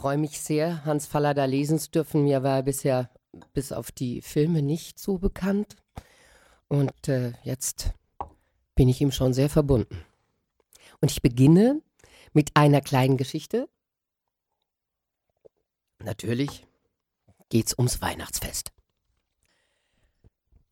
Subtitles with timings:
[0.00, 2.24] freue mich sehr, Hans Fallada lesen zu dürfen.
[2.24, 3.10] Mir war er bisher
[3.52, 5.76] bis auf die Filme nicht so bekannt.
[6.68, 7.92] Und äh, jetzt
[8.74, 10.02] bin ich ihm schon sehr verbunden.
[11.02, 11.82] Und ich beginne
[12.32, 13.68] mit einer kleinen Geschichte.
[16.02, 16.66] Natürlich
[17.50, 18.72] geht's ums Weihnachtsfest.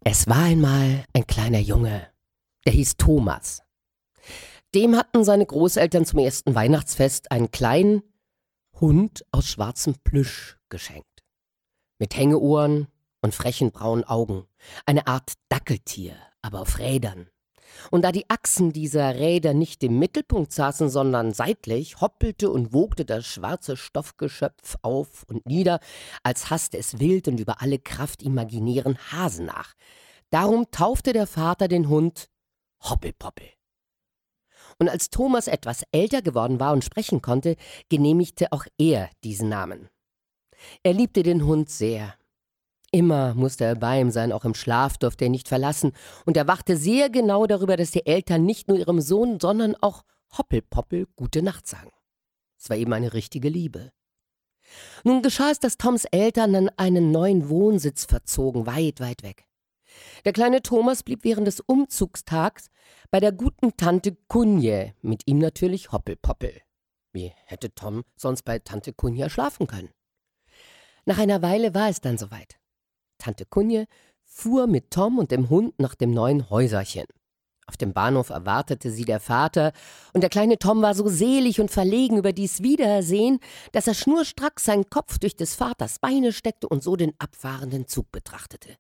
[0.05, 2.09] Es war einmal ein kleiner Junge,
[2.65, 3.63] der hieß Thomas.
[4.75, 8.03] Dem hatten seine Großeltern zum ersten Weihnachtsfest einen kleinen
[8.81, 11.25] Hund aus schwarzem Plüsch geschenkt.
[11.99, 12.87] Mit Hängeohren
[13.21, 14.47] und frechen braunen Augen.
[14.87, 17.29] Eine Art Dackeltier, aber auf Rädern.
[17.91, 23.05] Und da die Achsen dieser Räder nicht im Mittelpunkt saßen, sondern seitlich, hoppelte und wogte
[23.05, 25.81] das schwarze Stoffgeschöpf auf und nieder,
[26.23, 29.75] als hasste es wild und über alle Kraft imaginären Hasen nach.
[30.31, 32.31] Darum taufte der Vater den Hund
[32.81, 33.58] Hoppelpoppel.
[34.79, 37.57] Und als Thomas etwas älter geworden war und sprechen konnte,
[37.89, 39.89] genehmigte auch er diesen Namen.
[40.83, 42.15] Er liebte den Hund sehr.
[42.91, 45.93] Immer musste er bei ihm sein, auch im Schlaf durfte er nicht verlassen,
[46.25, 50.05] und er wachte sehr genau darüber, dass die Eltern nicht nur ihrem Sohn, sondern auch
[50.37, 51.91] Hoppelpoppel gute Nacht sagen.
[52.59, 53.93] Es war eben eine richtige Liebe.
[55.05, 59.48] Nun geschah es, dass Toms Eltern an einen neuen Wohnsitz verzogen, weit, weit weg.
[60.25, 62.69] Der kleine Thomas blieb während des Umzugstags
[63.11, 66.61] bei der guten Tante Kunje, mit ihm natürlich Hoppelpoppel.
[67.13, 69.91] Wie hätte Tom sonst bei Tante Kunje schlafen können?
[71.07, 72.59] Nach einer Weile war es dann soweit.
[73.19, 73.87] Tante Kunje
[74.25, 77.07] fuhr mit Tom und dem Hund nach dem neuen Häuserchen.
[77.67, 79.73] Auf dem Bahnhof erwartete sie der Vater,
[80.15, 83.41] und der kleine Tom war so selig und verlegen über dies Wiedersehen,
[83.73, 88.11] dass er schnurstracks seinen Kopf durch des Vaters Beine steckte und so den abfahrenden Zug
[88.11, 88.77] betrachtete.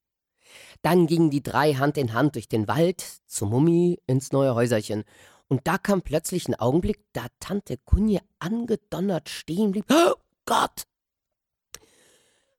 [0.82, 5.04] Dann gingen die drei Hand in Hand durch den Wald zur Mummi ins neue Häuserchen.
[5.48, 9.86] Und da kam plötzlich ein Augenblick, da Tante Kunje angedonnert stehen blieb.
[9.90, 10.84] Oh Gott!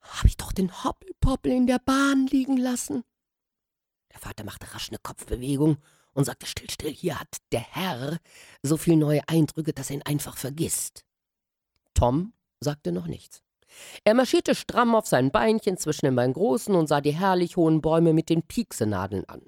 [0.01, 3.03] Hab ich doch den Hoppelpoppel in der Bahn liegen lassen.
[4.11, 5.77] Der Vater machte rasch eine Kopfbewegung
[6.13, 8.19] und sagte still, still, hier hat der Herr
[8.63, 11.05] so viel neue Eindrücke, dass er ihn einfach vergisst.
[11.93, 13.43] Tom sagte noch nichts.
[14.03, 17.81] Er marschierte stramm auf seinen Beinchen zwischen den beiden Großen und sah die herrlich hohen
[17.81, 19.41] Bäume mit den Pieksenadeln an.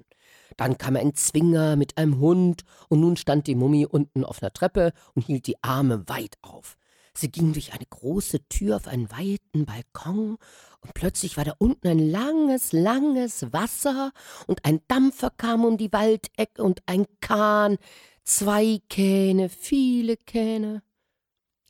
[0.56, 4.52] Dann kam ein Zwinger mit einem Hund, und nun stand die Mummi unten auf einer
[4.52, 6.76] Treppe und hielt die Arme weit auf.
[7.14, 10.38] Sie ging durch eine große Tür auf einen weiten Balkon,
[10.80, 14.12] und plötzlich war da unten ein langes, langes Wasser,
[14.46, 17.78] und ein Dampfer kam um die Waldecke und ein Kahn,
[18.24, 20.82] zwei Kähne, viele Kähne.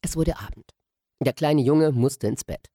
[0.01, 0.73] Es wurde Abend.
[1.25, 2.71] Der kleine Junge musste ins Bett.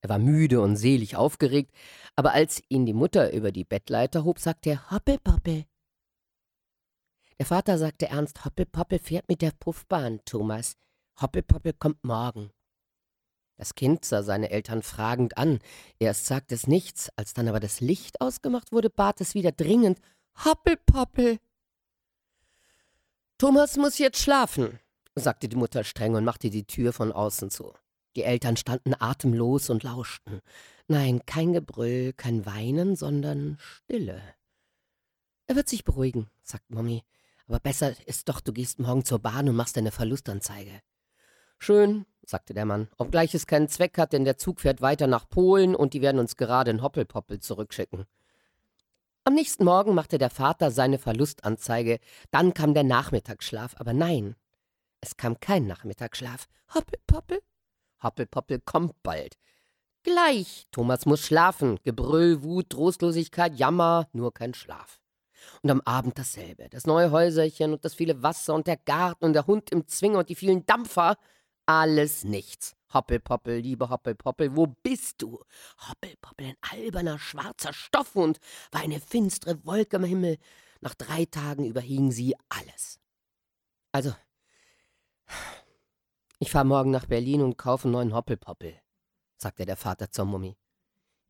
[0.00, 1.72] Er war müde und selig aufgeregt,
[2.14, 5.64] aber als ihn die Mutter über die Bettleiter hob, sagte er Hoppelpoppel.
[7.38, 10.76] Der Vater sagte ernst, Hoppelpoppel fährt mit der Puffbahn, Thomas.
[11.20, 12.50] Hoppelpoppel kommt morgen.
[13.56, 15.58] Das Kind sah seine Eltern fragend an.
[15.98, 19.98] Erst sagte es nichts, als dann aber das Licht ausgemacht wurde, bat es wieder dringend
[20.44, 21.38] Hoppelpoppel.
[23.36, 24.78] Thomas muss jetzt schlafen,
[25.20, 27.72] sagte die Mutter streng und machte die Tür von außen zu.
[28.16, 30.40] Die Eltern standen atemlos und lauschten.
[30.88, 34.20] Nein, kein Gebrüll, kein Weinen, sondern Stille.
[35.46, 37.04] Er wird sich beruhigen, sagt Mommy.
[37.46, 40.82] Aber besser ist doch, du gehst morgen zur Bahn und machst deine Verlustanzeige.
[41.58, 45.28] Schön, sagte der Mann, obgleich es keinen Zweck hat, denn der Zug fährt weiter nach
[45.28, 48.06] Polen und die werden uns gerade in Hoppelpoppel zurückschicken.
[49.24, 54.36] Am nächsten Morgen machte der Vater seine Verlustanzeige, dann kam der Nachmittagsschlaf, aber nein,
[55.00, 56.48] es kam kein Nachmittagsschlaf.
[56.74, 57.40] Hoppelpoppel?
[58.02, 59.36] Hoppelpoppel kommt bald.
[60.02, 60.66] Gleich.
[60.72, 61.78] Thomas muss schlafen.
[61.84, 65.00] Gebrüll, Wut, Trostlosigkeit, Jammer, nur kein Schlaf.
[65.62, 66.68] Und am Abend dasselbe.
[66.70, 70.20] Das neue Häuserchen und das viele Wasser und der Garten und der Hund im Zwinger
[70.20, 71.16] und die vielen Dampfer.
[71.66, 72.74] Alles nichts.
[72.92, 75.38] Hoppelpoppel, liebe Hoppelpoppel, wo bist du?
[75.88, 78.38] Hoppelpoppel, ein alberner, schwarzer Stoffhund,
[78.72, 80.38] war eine finstere Wolke im Himmel.
[80.80, 82.98] Nach drei Tagen überhing sie alles.
[83.92, 84.14] Also,
[86.38, 88.74] ich fahre morgen nach Berlin und kaufe einen neuen Hoppelpoppel,
[89.36, 90.56] sagte der Vater zur Mummi.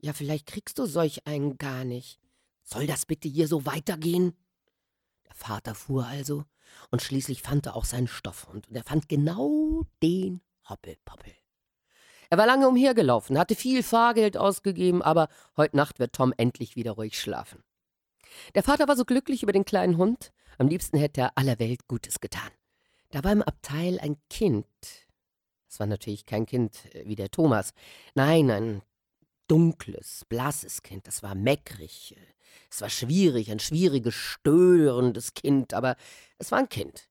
[0.01, 2.21] Ja, vielleicht kriegst du solch einen gar nicht.
[2.63, 4.37] Soll das bitte hier so weitergehen?
[5.27, 6.45] Der Vater fuhr also,
[6.91, 11.33] und schließlich fand er auch seinen Stoffhund, und er fand genau den Hoppelpoppel.
[12.31, 16.93] Er war lange umhergelaufen, hatte viel Fahrgeld ausgegeben, aber heute Nacht wird Tom endlich wieder
[16.93, 17.65] ruhig schlafen.
[18.55, 21.89] Der Vater war so glücklich über den kleinen Hund, am liebsten hätte er aller Welt
[21.89, 22.51] Gutes getan.
[23.11, 24.67] Da war im Abteil ein Kind.
[25.69, 27.73] Es war natürlich kein Kind äh, wie der Thomas.
[28.15, 28.83] Nein, ein
[29.47, 31.07] dunkles, blasses Kind.
[31.07, 32.15] Das war meckrig.
[32.71, 35.97] Es war schwierig, ein schwieriges, störendes Kind, aber
[36.39, 37.09] es war ein Kind.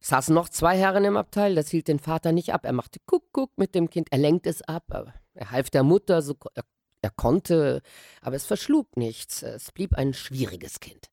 [0.00, 2.64] Es saßen noch zwei Herren im Abteil, das hielt den Vater nicht ab.
[2.64, 6.36] Er machte Kuckuck mit dem Kind, er lenkte es ab, er half der Mutter, so
[6.54, 6.64] er,
[7.02, 7.82] er konnte,
[8.20, 9.42] aber es verschlug nichts.
[9.42, 11.08] Es blieb ein schwieriges Kind.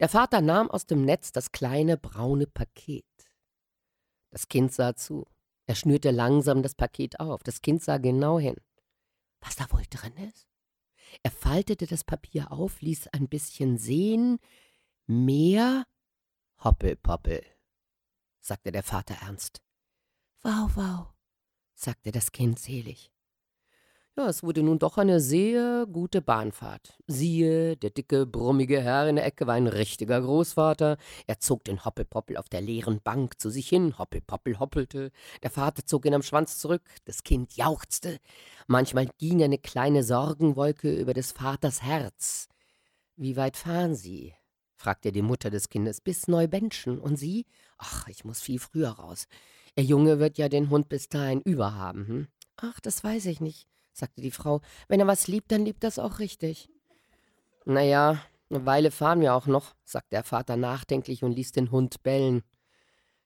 [0.00, 3.04] Der Vater nahm aus dem Netz das kleine braune Paket.
[4.30, 5.26] Das Kind sah zu.
[5.66, 7.42] Er schnürte langsam das Paket auf.
[7.42, 8.56] Das Kind sah genau hin.
[9.40, 10.48] Was da wohl drin ist?
[11.22, 14.38] Er faltete das Papier auf, ließ ein bisschen sehen.
[15.06, 15.86] Mehr
[16.62, 17.44] Hoppelpoppel
[18.40, 19.62] sagte der Vater ernst.
[20.42, 21.14] Wow, wow,
[21.74, 23.13] sagte das Kind selig.
[24.16, 26.96] Ja, es wurde nun doch eine sehr gute Bahnfahrt.
[27.08, 30.98] Siehe, der dicke, brummige Herr in der Ecke war ein richtiger Großvater.
[31.26, 33.98] Er zog den Hoppelpoppel auf der leeren Bank zu sich hin.
[33.98, 35.10] Hoppelpoppel hoppelte.
[35.42, 36.82] Der Vater zog ihn am Schwanz zurück.
[37.06, 38.20] Das Kind jauchzte.
[38.68, 42.48] Manchmal ging eine kleine Sorgenwolke über des Vaters Herz.
[43.16, 44.32] Wie weit fahren Sie?
[44.76, 46.00] fragte die Mutter des Kindes.
[46.00, 47.00] Bis Neubenschen.
[47.00, 47.46] Und Sie?
[47.78, 49.26] Ach, ich muss viel früher raus.
[49.74, 52.28] Ihr Junge wird ja den Hund bis dahin überhaben, hm?
[52.56, 54.60] Ach, das weiß ich nicht, sagte die Frau.
[54.88, 56.68] Wenn er was liebt, dann liebt das auch richtig.
[57.64, 58.20] Na ja,
[58.50, 62.42] eine Weile fahren wir auch noch, sagte der Vater nachdenklich und ließ den Hund bellen.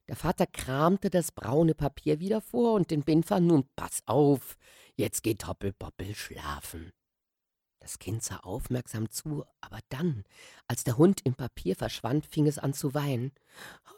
[0.07, 4.57] Der Vater kramte das braune Papier wieder vor und den Binfer nun pass auf,
[4.97, 6.93] jetzt geht Hoppelpoppel schlafen.
[7.81, 10.25] Das Kind sah aufmerksam zu, aber dann,
[10.67, 13.33] als der Hund im Papier verschwand, fing es an zu weinen.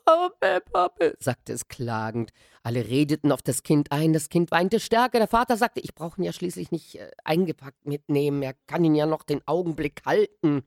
[0.06, 2.32] Hoppe, Poppe, sagte es klagend.
[2.62, 5.19] Alle redeten auf das Kind ein, das Kind weinte stärker.
[5.19, 8.94] Der Vater sagte, ich brauche ihn ja schließlich nicht äh, eingepackt mitnehmen, er kann ihn
[8.94, 10.62] ja noch den Augenblick halten.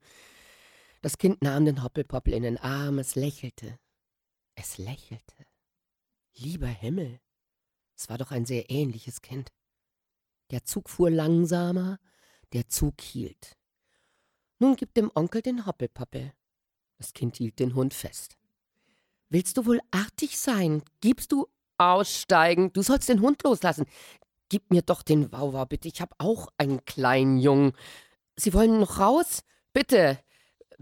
[1.01, 3.77] Das Kind nahm den Hoppelpoppel in den Arm, es lächelte.
[4.55, 5.35] Es lächelte.
[6.35, 7.19] Lieber Himmel,
[7.95, 9.51] es war doch ein sehr ähnliches Kind.
[10.51, 11.99] Der Zug fuhr langsamer,
[12.53, 13.57] der Zug hielt.
[14.59, 16.33] Nun gib dem Onkel den Hoppelpoppel.
[16.97, 18.37] Das Kind hielt den Hund fest.
[19.29, 20.83] Willst du wohl artig sein?
[21.01, 21.47] Gibst du
[21.77, 22.71] aussteigen?
[22.71, 23.85] Du sollst den Hund loslassen.
[24.49, 25.87] Gib mir doch den Wauwau, bitte.
[25.87, 27.73] Ich habe auch einen kleinen Jungen.
[28.35, 29.43] Sie wollen noch raus?
[29.73, 30.19] Bitte,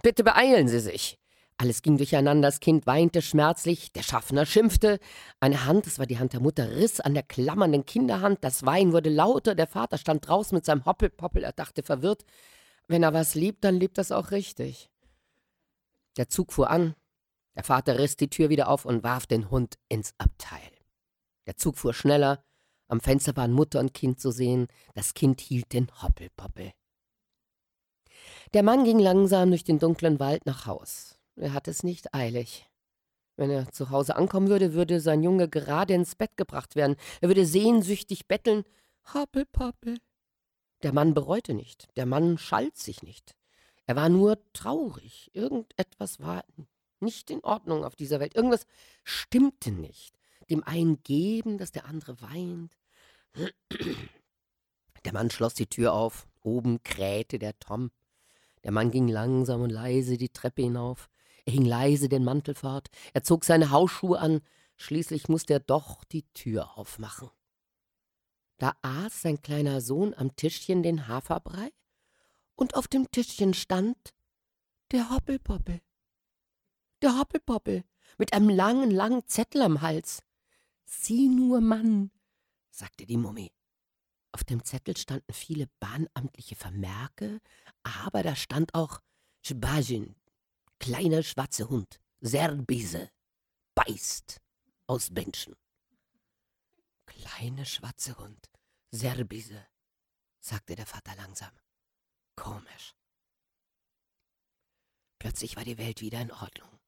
[0.04, 1.21] bitte beeilen Sie sich.
[1.62, 4.98] Alles ging durcheinander, das Kind weinte schmerzlich, der Schaffner schimpfte.
[5.40, 8.94] Eine Hand, es war die Hand der Mutter, riss an der klammernden Kinderhand, das Weinen
[8.94, 12.26] wurde lauter, der Vater stand draußen mit seinem Hoppelpoppel, er dachte verwirrt,
[12.88, 14.90] wenn er was liebt, dann liebt das auch richtig.
[16.18, 16.96] Der Zug fuhr an,
[17.56, 20.72] der Vater riss die Tür wieder auf und warf den Hund ins Abteil.
[21.46, 22.44] Der Zug fuhr schneller,
[22.88, 26.72] am Fenster waren Mutter und Kind zu sehen, das Kind hielt den Hoppelpoppel.
[28.56, 31.21] Der Mann ging langsam durch den dunklen Wald nach Haus.
[31.42, 32.68] Er hatte es nicht eilig.
[33.36, 36.96] Wenn er zu Hause ankommen würde, würde sein Junge gerade ins Bett gebracht werden.
[37.22, 38.64] Er würde sehnsüchtig betteln.
[39.14, 39.98] Hoppelpoppel.
[40.84, 41.88] Der Mann bereute nicht.
[41.96, 43.36] Der Mann schalt sich nicht.
[43.88, 45.32] Er war nur traurig.
[45.34, 46.44] Irgendetwas war
[47.00, 48.36] nicht in Ordnung auf dieser Welt.
[48.36, 48.68] Irgendwas
[49.04, 50.20] stimmte nicht.
[50.50, 52.78] Dem einen geben, dass der andere weint.
[55.06, 56.28] Der Mann schloss die Tür auf.
[56.44, 57.90] Oben krähte der Tom.
[58.64, 61.11] Der Mann ging langsam und leise die Treppe hinauf.
[61.46, 64.42] Er hing leise den Mantel fort, er zog seine Hausschuhe an,
[64.78, 67.30] schließlich musste er doch die Tür aufmachen.
[68.58, 71.72] Da aß sein kleiner Sohn am Tischchen den Haferbrei,
[72.56, 74.14] und auf dem Tischchen stand
[74.92, 75.82] der Hoppelpoppel.
[77.02, 77.84] Der Hoppelpoppel
[78.20, 80.22] mit einem langen, langen Zettel am Hals.
[80.86, 82.12] Sieh nur, Mann,
[82.70, 83.52] sagte die Mummie.
[84.32, 87.42] Auf dem Zettel standen viele bahnamtliche Vermerke,
[87.82, 89.02] aber da stand auch
[89.42, 90.16] Schbajin,
[90.82, 93.12] kleiner schwarzer Hund, sehr böse,
[93.76, 94.42] beißt
[94.88, 95.56] aus Menschen.
[97.06, 98.50] Kleine schwarze Hund,
[98.90, 99.68] sehr böse,
[100.40, 101.52] sagte der Vater langsam.
[102.36, 102.96] Komisch.
[105.20, 106.81] Plötzlich war die Welt wieder in Ordnung.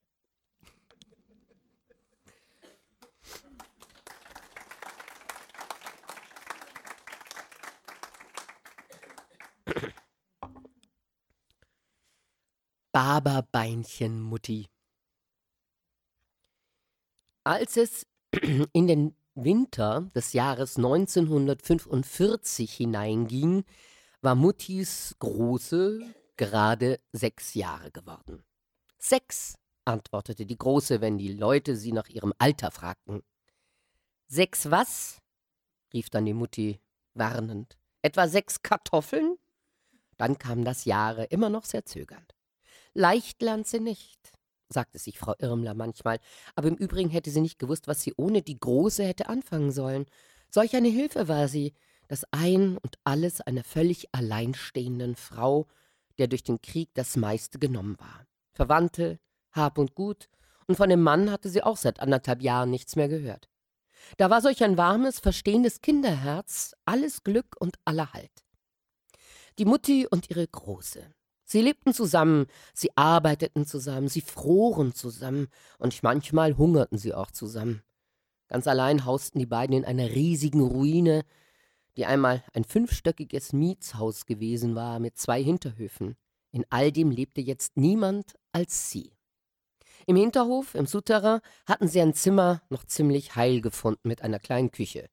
[12.94, 14.68] Barberbeinchen Mutti.
[17.42, 18.06] Als es
[18.72, 23.64] in den Winter des Jahres 1945 hineinging,
[24.20, 26.02] war Muttis Große
[26.36, 28.44] gerade sechs Jahre geworden.
[28.96, 33.24] Sechs, antwortete die Große, wenn die Leute sie nach ihrem Alter fragten.
[34.28, 35.18] Sechs was?
[35.92, 36.80] rief dann die Mutti
[37.14, 37.76] warnend.
[38.02, 39.36] Etwa sechs Kartoffeln?
[40.16, 42.33] Dann kam das Jahre immer noch sehr zögernd.
[42.94, 44.32] Leicht lernt sie nicht,
[44.68, 46.18] sagte sich Frau Irmler manchmal,
[46.54, 50.06] aber im Übrigen hätte sie nicht gewusst, was sie ohne die Große hätte anfangen sollen.
[50.48, 51.74] Solch eine Hilfe war sie,
[52.08, 55.66] das Ein und alles einer völlig alleinstehenden Frau,
[56.18, 58.26] der durch den Krieg das meiste genommen war.
[58.52, 59.18] Verwandte,
[59.50, 60.28] Hab und Gut
[60.66, 63.50] Und von dem Mann hatte sie auch seit anderthalb Jahren nichts mehr gehört.
[64.16, 68.44] Da war solch ein warmes, verstehendes Kinderherz, alles Glück und aller Halt.
[69.58, 71.04] Die Mutti und ihre Große.
[71.54, 75.46] Sie lebten zusammen, sie arbeiteten zusammen, sie froren zusammen
[75.78, 77.84] und manchmal hungerten sie auch zusammen.
[78.48, 81.22] Ganz allein hausten die beiden in einer riesigen Ruine,
[81.96, 86.16] die einmal ein fünfstöckiges Mietshaus gewesen war mit zwei Hinterhöfen.
[86.50, 89.12] In all dem lebte jetzt niemand als sie.
[90.08, 94.72] Im Hinterhof, im Souterrain, hatten sie ein Zimmer noch ziemlich heil gefunden mit einer kleinen
[94.72, 95.08] Küche.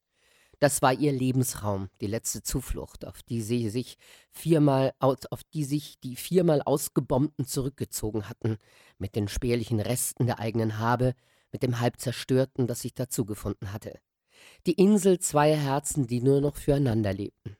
[0.62, 3.98] Das war ihr Lebensraum, die letzte Zuflucht, auf die sie sich
[4.30, 8.58] viermal, auf die sich die viermal ausgebombten zurückgezogen hatten,
[8.96, 11.14] mit den spärlichen Resten der eigenen Habe,
[11.50, 13.98] mit dem halb zerstörten, das sich dazugefunden hatte.
[14.66, 17.56] Die Insel zweier Herzen, die nur noch füreinander lebten.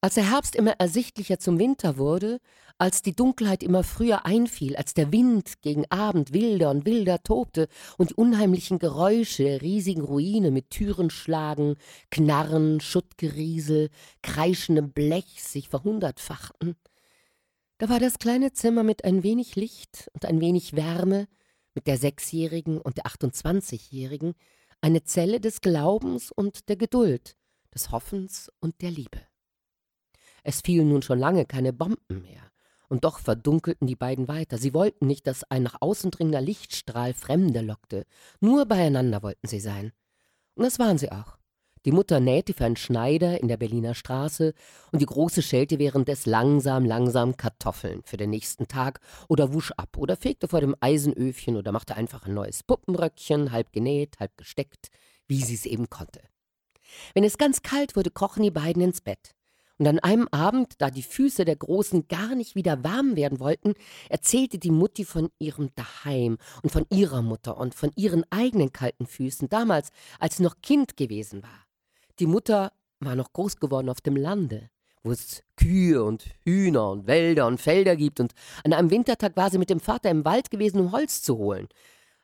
[0.00, 2.38] Als der Herbst immer ersichtlicher zum Winter wurde,
[2.78, 7.66] als die Dunkelheit immer früher einfiel, als der Wind gegen Abend wilder und wilder tobte
[7.96, 11.74] und die unheimlichen Geräusche der riesigen Ruine mit Türenschlagen,
[12.10, 13.90] Knarren, Schuttgeriesel,
[14.22, 16.76] kreischendem Blech sich verhundertfachten,
[17.78, 21.28] da war das kleine Zimmer mit ein wenig Licht und ein wenig Wärme,
[21.74, 24.34] mit der Sechsjährigen und der Achtundzwanzigjährigen,
[24.80, 27.36] eine Zelle des Glaubens und der Geduld,
[27.72, 29.20] des Hoffens und der Liebe.
[30.42, 32.42] Es fielen nun schon lange keine Bomben mehr.
[32.88, 34.56] Und doch verdunkelten die beiden weiter.
[34.56, 38.04] Sie wollten nicht, dass ein nach außen dringender Lichtstrahl Fremde lockte.
[38.40, 39.92] Nur beieinander wollten sie sein.
[40.54, 41.38] Und das waren sie auch.
[41.84, 44.52] Die Mutter nähte für einen Schneider in der Berliner Straße
[44.92, 49.96] und die Große schälte währenddes langsam, langsam Kartoffeln für den nächsten Tag oder wusch ab
[49.96, 54.88] oder fegte vor dem Eisenöfchen oder machte einfach ein neues Puppenröckchen, halb genäht, halb gesteckt,
[55.28, 56.20] wie sie es eben konnte.
[57.14, 59.34] Wenn es ganz kalt wurde, krochen die beiden ins Bett.
[59.78, 63.74] Und an einem Abend, da die Füße der Großen gar nicht wieder warm werden wollten,
[64.08, 69.06] erzählte die Mutti von ihrem Daheim und von ihrer Mutter und von ihren eigenen kalten
[69.06, 71.66] Füßen damals, als sie noch Kind gewesen war.
[72.18, 74.68] Die Mutter war noch groß geworden auf dem Lande,
[75.04, 79.48] wo es Kühe und Hühner und Wälder und Felder gibt, und an einem Wintertag war
[79.50, 81.68] sie mit dem Vater im Wald gewesen, um Holz zu holen.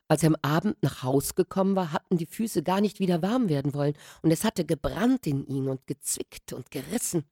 [0.09, 3.49] Als er am Abend nach Haus gekommen war, hatten die Füße gar nicht wieder warm
[3.49, 7.25] werden wollen, und es hatte gebrannt in ihnen und gezwickt und gerissen.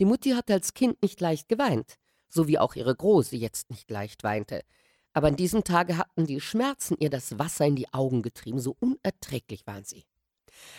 [0.00, 1.98] Die Mutti hatte als Kind nicht leicht geweint,
[2.30, 4.64] so wie auch ihre Große jetzt nicht leicht weinte.
[5.12, 8.74] Aber an diesem Tage hatten die Schmerzen ihr das Wasser in die Augen getrieben, so
[8.80, 10.06] unerträglich waren sie.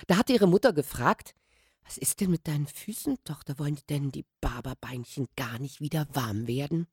[0.08, 1.36] Da hatte ihre Mutter gefragt,
[1.84, 3.60] was ist denn mit deinen Füßen, Tochter?
[3.60, 6.88] Wollen denn die Barberbeinchen gar nicht wieder warm werden?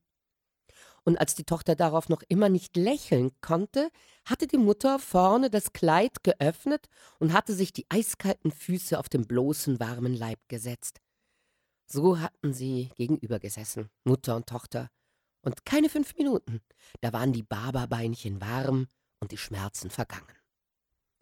[1.05, 3.91] Und als die Tochter darauf noch immer nicht lächeln konnte,
[4.27, 9.27] hatte die Mutter vorne das Kleid geöffnet und hatte sich die eiskalten Füße auf den
[9.27, 11.01] bloßen, warmen Leib gesetzt.
[11.91, 14.91] So hatten sie gegenüber gesessen, Mutter und Tochter.
[15.41, 16.61] Und keine fünf Minuten,
[17.01, 18.89] da waren die Barberbeinchen warm
[19.21, 20.27] und die Schmerzen vergangen.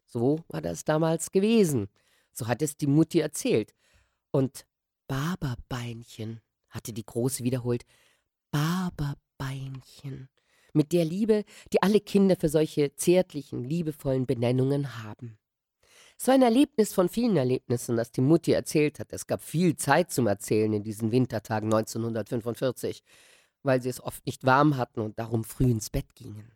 [0.07, 1.89] So war das damals gewesen.
[2.33, 3.75] So hat es die Mutti erzählt.
[4.33, 4.67] Und
[5.07, 7.85] Barberbeinchen, hatte die Große wiederholt.
[8.51, 10.29] Barberbeinchen.
[10.73, 15.39] Mit der Liebe, die alle Kinder für solche zärtlichen, liebevollen Benennungen haben.
[16.19, 19.13] Es war ein Erlebnis von vielen Erlebnissen, das die Mutti erzählt hat.
[19.13, 23.03] Es gab viel Zeit zum Erzählen in diesen Wintertagen 1945,
[23.63, 26.53] weil sie es oft nicht warm hatten und darum früh ins Bett gingen.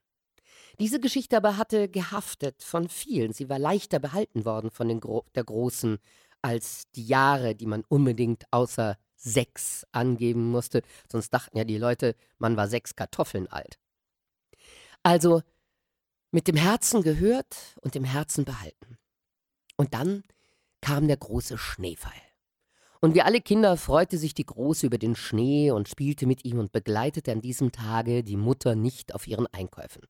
[0.79, 3.35] Diese Geschichte aber hatte gehaftet von vielen.
[3.35, 5.99] Sie war leichter behalten worden von den Gro der Großen
[6.41, 10.83] als die Jahre, die man unbedingt außer sechs angeben musste.
[11.13, 13.79] Sonst dachten ja die Leute, man war sechs Kartoffeln alt.
[15.03, 15.43] Also
[16.31, 18.97] mit dem Herzen gehört und dem Herzen behalten.
[19.81, 20.25] Und dann
[20.83, 22.13] kam der große Schneefall.
[23.01, 26.59] Und wie alle Kinder freute sich die Große über den Schnee und spielte mit ihm
[26.59, 30.03] und begleitete an diesem Tage die Mutter nicht auf ihren Einkäufen.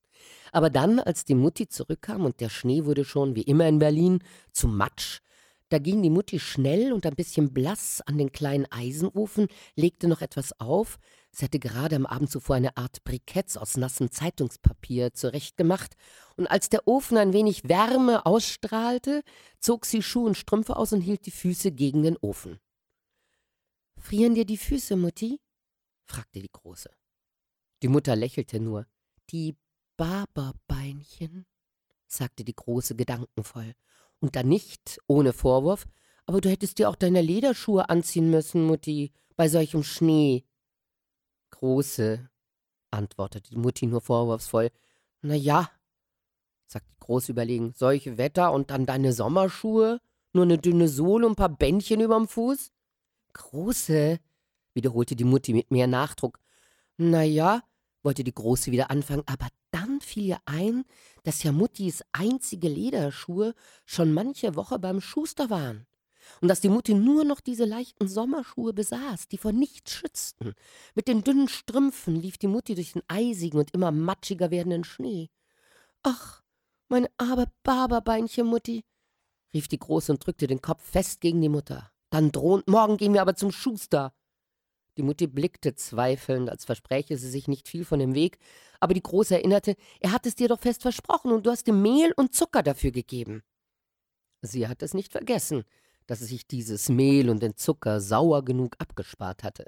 [0.51, 4.25] Aber dann, als die Mutti zurückkam und der Schnee wurde schon, wie immer in Berlin,
[4.51, 5.21] zu Matsch,
[5.69, 9.47] da ging die Mutti schnell und ein bisschen blass an den kleinen Eisenofen,
[9.77, 10.99] legte noch etwas auf.
[11.33, 15.95] Sie hatte gerade am Abend zuvor eine Art Briketts aus nassem Zeitungspapier zurechtgemacht,
[16.37, 19.23] und als der Ofen ein wenig Wärme ausstrahlte,
[19.59, 22.59] zog sie Schuhe und Strümpfe aus und hielt die Füße gegen den Ofen.
[23.97, 25.41] Frieren dir die Füße, Mutti?
[26.05, 26.91] fragte die Große.
[27.83, 28.87] Die Mutter lächelte nur.
[29.31, 29.57] Die
[29.97, 31.47] Barberbeinchen,
[32.07, 33.75] sagte die Große gedankenvoll
[34.21, 35.87] und dann nicht, ohne Vorwurf,
[36.27, 40.45] aber du hättest dir auch deine Lederschuhe anziehen müssen, Mutti, bei solchem Schnee.
[41.51, 42.29] Große,
[42.91, 44.71] antwortete die Mutti nur vorwurfsvoll.
[45.23, 45.71] Na ja,
[46.67, 50.01] sagte die Große überlegen, solche Wetter und dann deine Sommerschuhe?
[50.33, 52.71] Nur eine dünne Sohle und ein paar Bändchen überm Fuß?
[53.33, 54.19] Große,
[54.75, 56.39] wiederholte die Mutti mit mehr Nachdruck.
[56.97, 57.63] Na ja,
[58.03, 60.85] wollte die Große wieder anfangen, aber dann fiel ihr ein,
[61.23, 63.55] dass ja Muttis einzige Lederschuhe
[63.85, 65.87] schon manche Woche beim Schuster waren.
[66.41, 70.55] Und dass die Mutti nur noch diese leichten Sommerschuhe besaß, die vor nichts schützten.
[70.95, 75.31] Mit den dünnen Strümpfen lief die Mutti durch den eisigen und immer matschiger werdenden Schnee.
[76.03, 76.43] Ach,
[76.89, 78.85] mein arme Barberbeinchen, Mutti,
[79.55, 81.91] rief die Große und drückte den Kopf fest gegen die Mutter.
[82.11, 84.13] Dann drohend, morgen gehen wir aber zum Schuster.
[84.97, 88.39] Die Mutti blickte zweifelnd, als verspräche sie sich nicht viel von dem Weg,
[88.81, 91.81] aber die Große erinnerte, er hat es dir doch fest versprochen und du hast ihm
[91.81, 93.43] Mehl und Zucker dafür gegeben.
[94.43, 95.65] Sie hat es nicht vergessen,
[96.11, 99.67] dass er sich dieses Mehl und den Zucker sauer genug abgespart hatte.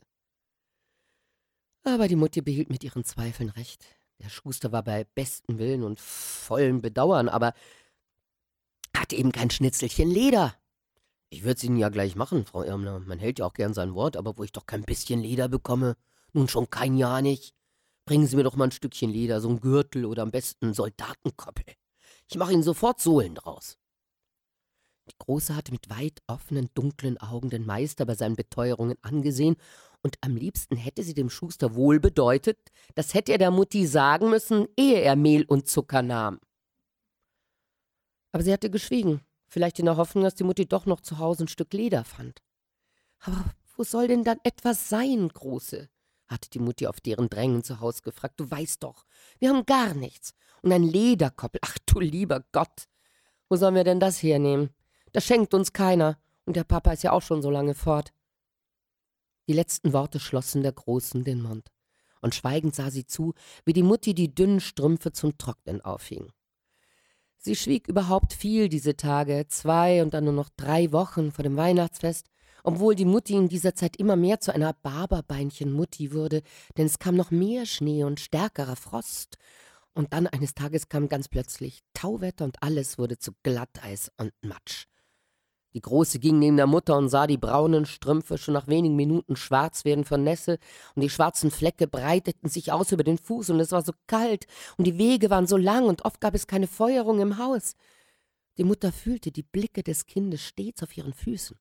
[1.85, 3.85] Aber die Mutti behielt mit ihren Zweifeln recht.
[4.21, 7.55] Der Schuster war bei bestem Willen und vollem Bedauern, aber
[8.97, 10.57] hatte eben kein Schnitzelchen Leder.
[11.31, 12.99] Ich würde es Ihnen ja gleich machen, Frau Irmler.
[12.99, 15.97] Man hält ja auch gern sein Wort, aber wo ich doch kein bisschen Leder bekomme,
[16.33, 17.55] nun schon kein Jahr nicht.
[18.05, 20.75] Bringen Sie mir doch mal ein Stückchen Leder, so ein Gürtel oder am besten einen
[20.75, 21.67] Soldatenkoppel.
[22.29, 23.79] Ich mache Ihnen sofort Sohlen draus.
[25.09, 29.57] Die Große hatte mit weit offenen, dunklen Augen den Meister bei seinen Beteuerungen angesehen,
[30.05, 32.59] und am liebsten hätte sie dem Schuster wohl bedeutet,
[32.97, 36.41] das hätte er der Mutti sagen müssen, ehe er Mehl und Zucker nahm.
[38.33, 41.45] Aber sie hatte geschwiegen, vielleicht in der Hoffnung, dass die Mutti doch noch zu Hause
[41.45, 42.43] ein Stück Leder fand.
[43.21, 43.45] Aber
[43.77, 45.89] wo soll denn dann etwas sein, Große?
[46.27, 48.41] hatte die Mutti auf deren Drängen zu Hause gefragt.
[48.41, 49.05] Du weißt doch,
[49.39, 50.35] wir haben gar nichts.
[50.63, 52.89] Und ein Lederkoppel, ach du lieber Gott.
[53.49, 54.71] Wo sollen wir denn das hernehmen?
[55.13, 56.19] Das schenkt uns keiner.
[56.45, 58.13] Und der Papa ist ja auch schon so lange fort.
[59.49, 61.71] Die letzten Worte schlossen der Großen den Mund.
[62.21, 66.33] Und schweigend sah sie zu, wie die Mutti die dünnen Strümpfe zum Trocknen aufhing.
[67.39, 71.57] Sie schwieg überhaupt viel diese Tage, zwei und dann nur noch drei Wochen vor dem
[71.57, 72.29] Weihnachtsfest,
[72.63, 76.43] obwohl die Mutti in dieser Zeit immer mehr zu einer Barberbeinchen-Mutti wurde,
[76.77, 79.39] denn es kam noch mehr Schnee und stärkerer Frost.
[79.93, 84.87] Und dann eines Tages kam ganz plötzlich Tauwetter und alles wurde zu Glatteis und Matsch.
[85.75, 89.37] Die Große ging neben der Mutter und sah die braunen Strümpfe schon nach wenigen Minuten
[89.37, 90.59] schwarz werden von Nässe,
[90.95, 94.47] und die schwarzen Flecke breiteten sich aus über den Fuß, und es war so kalt,
[94.77, 97.75] und die Wege waren so lang, und oft gab es keine Feuerung im Haus.
[98.59, 101.57] Die Mutter fühlte die Blicke des Kindes stets auf ihren Füßen.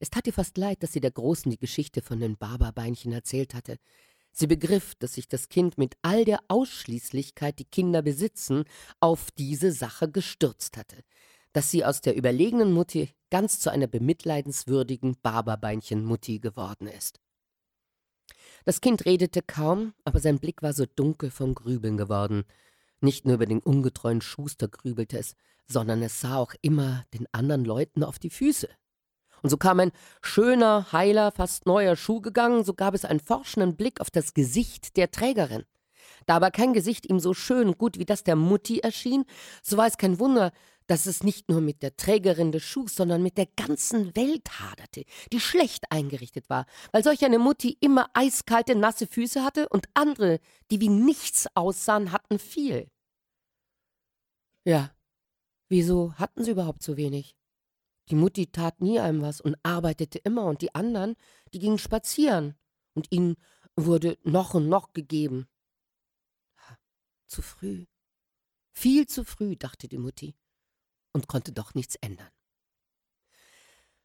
[0.00, 3.54] Es tat ihr fast leid, dass sie der Großen die Geschichte von den Barberbeinchen erzählt
[3.54, 3.76] hatte.
[4.32, 8.64] Sie begriff, dass sich das Kind mit all der Ausschließlichkeit, die Kinder besitzen,
[8.98, 11.04] auf diese Sache gestürzt hatte
[11.52, 17.20] dass sie aus der überlegenen Mutti ganz zu einer bemitleidenswürdigen Barberbeinchen-Mutti geworden ist.
[18.64, 22.44] Das Kind redete kaum, aber sein Blick war so dunkel vom Grübeln geworden.
[23.00, 25.34] Nicht nur über den ungetreuen Schuster grübelte es,
[25.66, 28.68] sondern es sah auch immer den anderen Leuten auf die Füße.
[29.42, 29.90] Und so kam ein
[30.22, 34.96] schöner, heiler, fast neuer Schuh gegangen, so gab es einen forschenden Blick auf das Gesicht
[34.96, 35.64] der Trägerin.
[36.26, 39.24] Da aber kein Gesicht ihm so schön und gut wie das der Mutti erschien,
[39.62, 40.52] so war es kein Wunder,
[40.92, 45.06] dass es nicht nur mit der Trägerin des Schuhs, sondern mit der ganzen Welt haderte,
[45.32, 50.38] die schlecht eingerichtet war, weil solch eine Mutti immer eiskalte, nasse Füße hatte und andere,
[50.70, 52.90] die wie nichts aussahen, hatten viel.
[54.66, 54.94] Ja,
[55.70, 57.38] wieso hatten sie überhaupt so wenig?
[58.10, 61.16] Die Mutti tat nie einem was und arbeitete immer, und die anderen,
[61.54, 62.54] die gingen spazieren,
[62.92, 63.36] und ihnen
[63.76, 65.48] wurde noch und noch gegeben.
[67.28, 67.86] Zu früh.
[68.72, 70.34] Viel zu früh, dachte die Mutti
[71.12, 72.30] und konnte doch nichts ändern.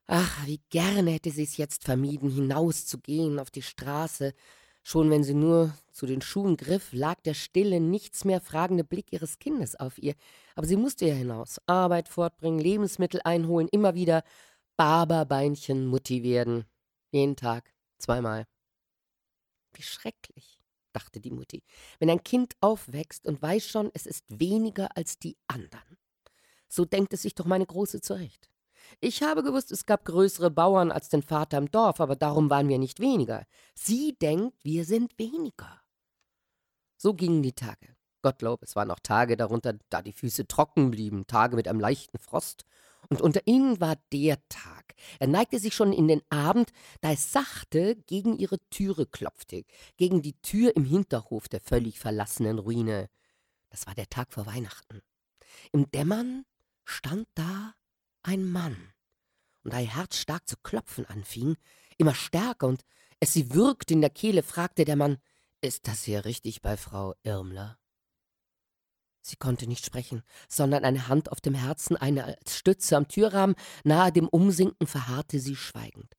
[0.07, 4.33] Ach, wie gerne hätte sie es jetzt vermieden, hinauszugehen auf die Straße.
[4.81, 9.11] Schon wenn sie nur zu den Schuhen griff, lag der stille, nichts mehr fragende Blick
[9.11, 10.15] ihres Kindes auf ihr.
[10.55, 14.23] Aber sie musste ja hinaus, Arbeit fortbringen, Lebensmittel einholen, immer wieder
[14.77, 16.63] Barberbeinchen Mutti werden.
[17.11, 18.47] Jeden Tag, zweimal.
[19.73, 20.57] Wie schrecklich,
[20.93, 21.63] dachte die Mutti,
[21.99, 25.97] wenn ein Kind aufwächst und weiß schon, es ist weniger als die anderen.
[26.67, 28.49] So denkt es sich doch meine Große zurecht.
[28.99, 32.69] Ich habe gewusst, es gab größere Bauern als den Vater im Dorf, aber darum waren
[32.69, 33.45] wir nicht weniger.
[33.75, 35.81] Sie denkt, wir sind weniger.
[36.97, 37.95] So gingen die Tage.
[38.21, 42.17] Gottlob, es waren auch Tage darunter, da die Füße trocken blieben, Tage mit einem leichten
[42.17, 42.65] Frost.
[43.09, 44.95] Und unter ihnen war der Tag.
[45.19, 49.63] Er neigte sich schon in den Abend, da es sachte gegen ihre Türe klopfte,
[49.95, 53.09] gegen die Tür im Hinterhof der völlig verlassenen Ruine.
[53.69, 55.01] Das war der Tag vor Weihnachten.
[55.71, 56.45] Im Dämmern
[56.87, 57.75] stand da
[58.23, 58.93] ein Mann.
[59.63, 61.57] Und da ihr Herz stark zu klopfen anfing,
[61.97, 62.83] immer stärker und
[63.19, 65.17] es sie würgte in der Kehle, fragte der Mann,
[65.61, 67.77] ist das hier richtig bei Frau Irmler?
[69.21, 73.57] Sie konnte nicht sprechen, sondern eine Hand auf dem Herzen, eine als Stütze am Türrahmen,
[73.83, 76.15] nahe dem Umsinken verharrte sie schweigend.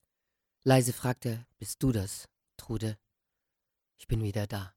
[0.63, 2.27] Leise fragte, bist du das,
[2.57, 2.99] Trude?
[3.97, 4.75] Ich bin wieder da.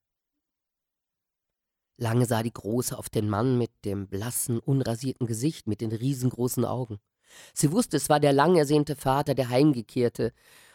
[2.03, 6.65] Lange sah die Große auf den Mann mit dem blassen, unrasierten Gesicht, mit den riesengroßen
[6.65, 6.99] Augen.
[7.55, 10.33] Sie wusste, es war der lang ersehnte Vater, der heimgekehrte,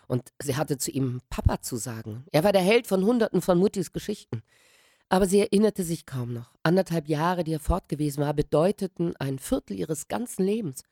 [0.08, 2.24] und sie hatte zu ihm Papa zu sagen.
[2.32, 4.42] Er war der Held von Hunderten von Muttis Geschichten.
[5.10, 6.54] Aber sie erinnerte sich kaum noch.
[6.64, 10.84] Anderthalb Jahre, die er fort gewesen war, bedeuteten ein Viertel ihres ganzen Lebens.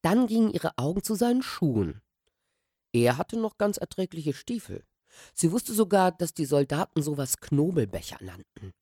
[0.00, 2.00] Dann gingen ihre Augen zu seinen Schuhen.
[2.94, 4.84] Er hatte noch ganz erträgliche Stiefel.
[5.34, 8.72] Sie wusste sogar, dass die Soldaten sowas Knobelbecher nannten.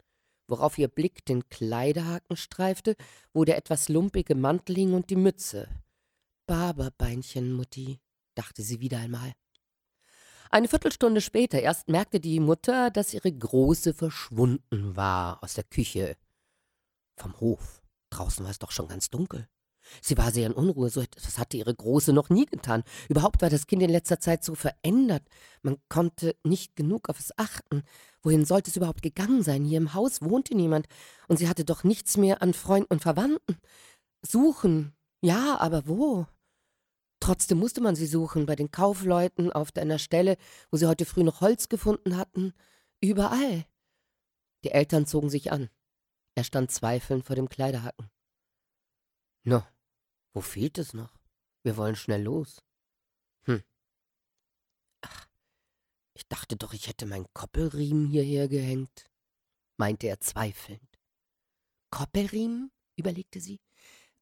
[0.47, 2.97] Worauf ihr Blick den Kleiderhaken streifte,
[3.33, 5.69] wo der etwas lumpige Mantel hing und die Mütze.
[6.47, 8.01] Barberbeinchen, Mutti,
[8.35, 9.33] dachte sie wieder einmal.
[10.51, 16.17] Eine Viertelstunde später erst merkte die Mutter, dass ihre Große verschwunden war aus der Küche.
[17.17, 17.83] Vom Hof.
[18.11, 19.49] Draußen war es doch schon ganz dunkel.
[20.01, 22.83] Sie war sehr in Unruhe, so etwas hatte ihre Große noch nie getan.
[23.09, 25.23] Überhaupt war das Kind in letzter Zeit so verändert.
[25.63, 27.83] Man konnte nicht genug auf es achten.
[28.23, 29.65] Wohin sollte es überhaupt gegangen sein?
[29.65, 30.87] Hier im Haus wohnte niemand,
[31.29, 33.59] und sie hatte doch nichts mehr an Freunden und Verwandten.
[34.23, 36.27] Suchen, ja, aber wo?
[37.21, 40.37] Trotzdem musste man sie suchen, bei den Kaufleuten, auf einer Stelle,
[40.71, 42.53] wo sie heute früh noch Holz gefunden hatten,
[43.01, 43.65] überall.
[44.65, 45.71] Die Eltern zogen sich an.
[46.35, 48.11] Er stand zweifelnd vor dem Kleiderhaken.
[49.45, 49.63] No,
[50.35, 51.17] wo fehlt es noch?
[51.63, 52.63] Wir wollen schnell los.
[53.45, 53.63] Hm.
[55.01, 55.27] Ach,
[56.13, 59.07] ich dachte doch, ich hätte meinen Koppelriemen hierher gehängt,
[59.77, 60.99] meinte er zweifelnd.
[61.91, 62.71] Koppelriemen?
[62.97, 63.61] überlegte sie.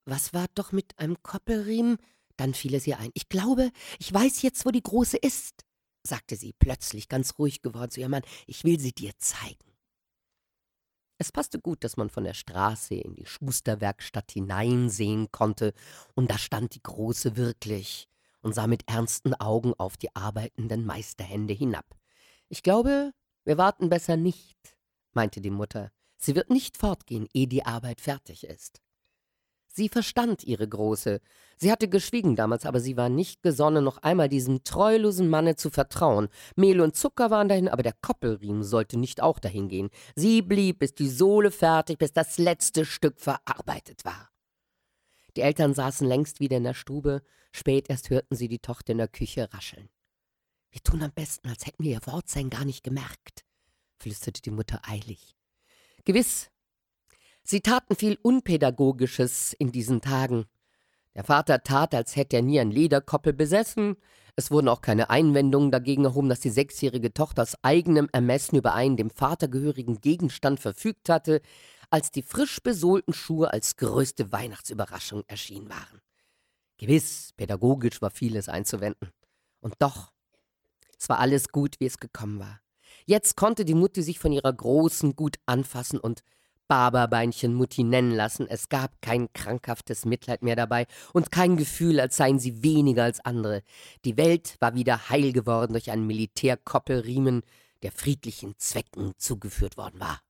[0.04, 1.98] Was war doch mit einem Koppelriemen?
[2.36, 3.10] Dann fiel es ihr ein.
[3.14, 5.64] Ich glaube, ich weiß jetzt, wo die Große ist,
[6.06, 8.24] sagte sie plötzlich ganz ruhig geworden zu ihrem Mann.
[8.46, 9.71] Ich will sie dir zeigen.
[11.22, 15.72] Es passte gut, dass man von der Straße in die Schusterwerkstatt hineinsehen konnte,
[16.14, 18.08] und da stand die Große wirklich
[18.40, 21.86] und sah mit ernsten Augen auf die arbeitenden Meisterhände hinab.
[22.48, 23.12] Ich glaube,
[23.44, 24.58] wir warten besser nicht,
[25.12, 25.92] meinte die Mutter.
[26.16, 28.82] Sie wird nicht fortgehen, ehe die Arbeit fertig ist.
[29.74, 31.20] Sie verstand ihre Große.
[31.56, 35.70] Sie hatte geschwiegen damals, aber sie war nicht gesonnen, noch einmal diesem treulosen Manne zu
[35.70, 36.28] vertrauen.
[36.56, 39.88] Mehl und Zucker waren dahin, aber der Koppelriemen sollte nicht auch dahin gehen.
[40.14, 44.30] Sie blieb, bis die Sohle fertig, bis das letzte Stück verarbeitet war.
[45.36, 47.22] Die Eltern saßen längst wieder in der Stube.
[47.50, 49.88] Spät erst hörten sie die Tochter in der Küche rascheln.
[50.70, 53.44] Wir tun am besten, als hätten wir ihr Wortsein gar nicht gemerkt,
[53.98, 55.34] flüsterte die Mutter eilig.
[56.04, 56.50] Gewiss,
[57.44, 60.46] Sie taten viel Unpädagogisches in diesen Tagen.
[61.14, 63.96] Der Vater tat, als hätte er nie ein Lederkoppel besessen.
[64.34, 68.72] Es wurden auch keine Einwendungen dagegen erhoben, dass die sechsjährige Tochter aus eigenem Ermessen über
[68.74, 71.42] einen dem Vater gehörigen Gegenstand verfügt hatte,
[71.90, 76.00] als die frisch besohlten Schuhe als größte Weihnachtsüberraschung erschienen waren.
[76.78, 79.10] Gewiss, pädagogisch war vieles einzuwenden.
[79.60, 80.12] Und doch,
[80.98, 82.60] es war alles gut, wie es gekommen war.
[83.04, 86.22] Jetzt konnte die Mutti sich von ihrer Großen gut anfassen und
[86.72, 88.46] Barberbeinchen Mutti nennen lassen.
[88.48, 93.20] Es gab kein krankhaftes Mitleid mehr dabei und kein Gefühl, als seien sie weniger als
[93.20, 93.62] andere.
[94.06, 97.42] Die Welt war wieder heil geworden durch einen Militärkoppelriemen,
[97.82, 100.22] der friedlichen Zwecken zugeführt worden war.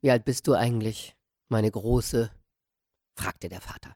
[0.00, 1.14] Wie alt bist du eigentlich,
[1.48, 2.32] meine Große?
[3.14, 3.94] fragte der Vater.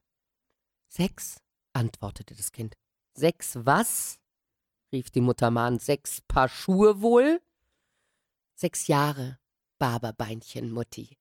[0.87, 1.41] Sechs,
[1.73, 2.77] antwortete das Kind.
[3.15, 4.21] Sechs was?
[4.93, 5.83] rief die Mutter mahnend.
[5.83, 7.43] Sechs Paar Schuhe wohl?
[8.55, 9.41] Sechs Jahre,
[9.81, 11.17] Barberbeinchen, Mutti,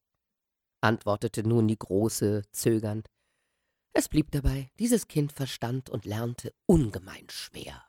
[0.81, 3.09] antwortete nun die Große zögernd.
[3.93, 7.81] Es blieb dabei, dieses Kind verstand und lernte ungemein schwer.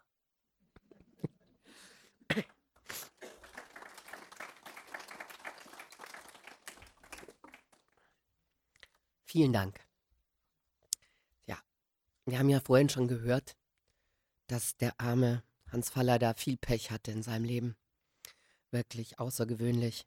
[9.24, 9.80] Vielen Dank.
[11.46, 11.59] Ja,
[12.26, 13.56] wir haben ja vorhin schon gehört,
[14.46, 17.76] dass der arme Hans Faller da viel Pech hatte in seinem Leben.
[18.70, 20.06] Wirklich außergewöhnlich.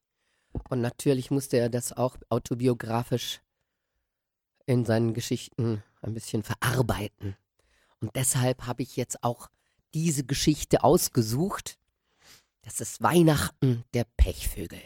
[0.69, 3.41] Und natürlich musste er das auch autobiografisch
[4.65, 7.35] in seinen Geschichten ein bisschen verarbeiten.
[7.99, 9.49] Und deshalb habe ich jetzt auch
[9.93, 11.77] diese Geschichte ausgesucht.
[12.61, 14.81] Das ist Weihnachten der Pechvögel.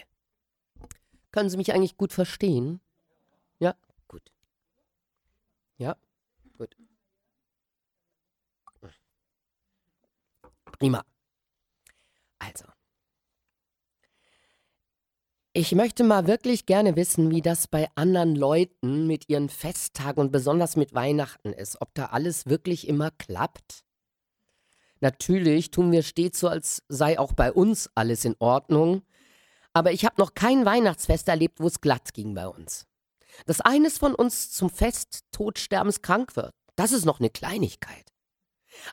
[1.32, 2.80] Können Sie mich eigentlich gut verstehen?
[3.60, 3.76] Ja,
[4.08, 4.32] gut.
[5.78, 5.96] Ja,
[6.58, 6.76] gut.
[10.80, 11.04] Prima.
[12.40, 12.66] Also,
[15.58, 20.32] ich möchte mal wirklich gerne wissen, wie das bei anderen Leuten mit ihren Festtagen und
[20.32, 21.82] besonders mit Weihnachten ist.
[21.82, 23.84] Ob da alles wirklich immer klappt.
[25.00, 29.02] Natürlich tun wir stets so, als sei auch bei uns alles in Ordnung.
[29.74, 32.86] Aber ich habe noch kein Weihnachtsfest erlebt, wo es glatt ging bei uns.
[33.48, 38.14] Dass eines von uns zum Fest todsterbenskrank wird, das ist noch eine Kleinigkeit.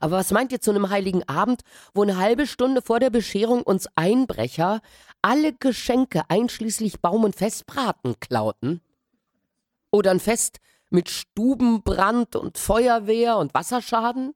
[0.00, 1.62] Aber was meint ihr zu einem heiligen Abend,
[1.94, 4.80] wo eine halbe Stunde vor der Bescherung uns Einbrecher
[5.22, 8.80] alle Geschenke einschließlich Baum- und Festbraten klauten?
[9.90, 10.58] Oder ein Fest
[10.90, 14.34] mit Stubenbrand und Feuerwehr und Wasserschaden?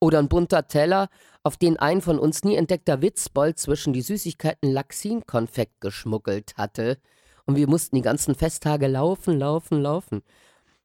[0.00, 1.08] Oder ein bunter Teller,
[1.42, 6.98] auf den ein von uns nie entdeckter Witzbold zwischen die Süßigkeiten Laxinkonfekt geschmuggelt hatte.
[7.46, 10.22] Und wir mussten die ganzen Festtage laufen, laufen, laufen.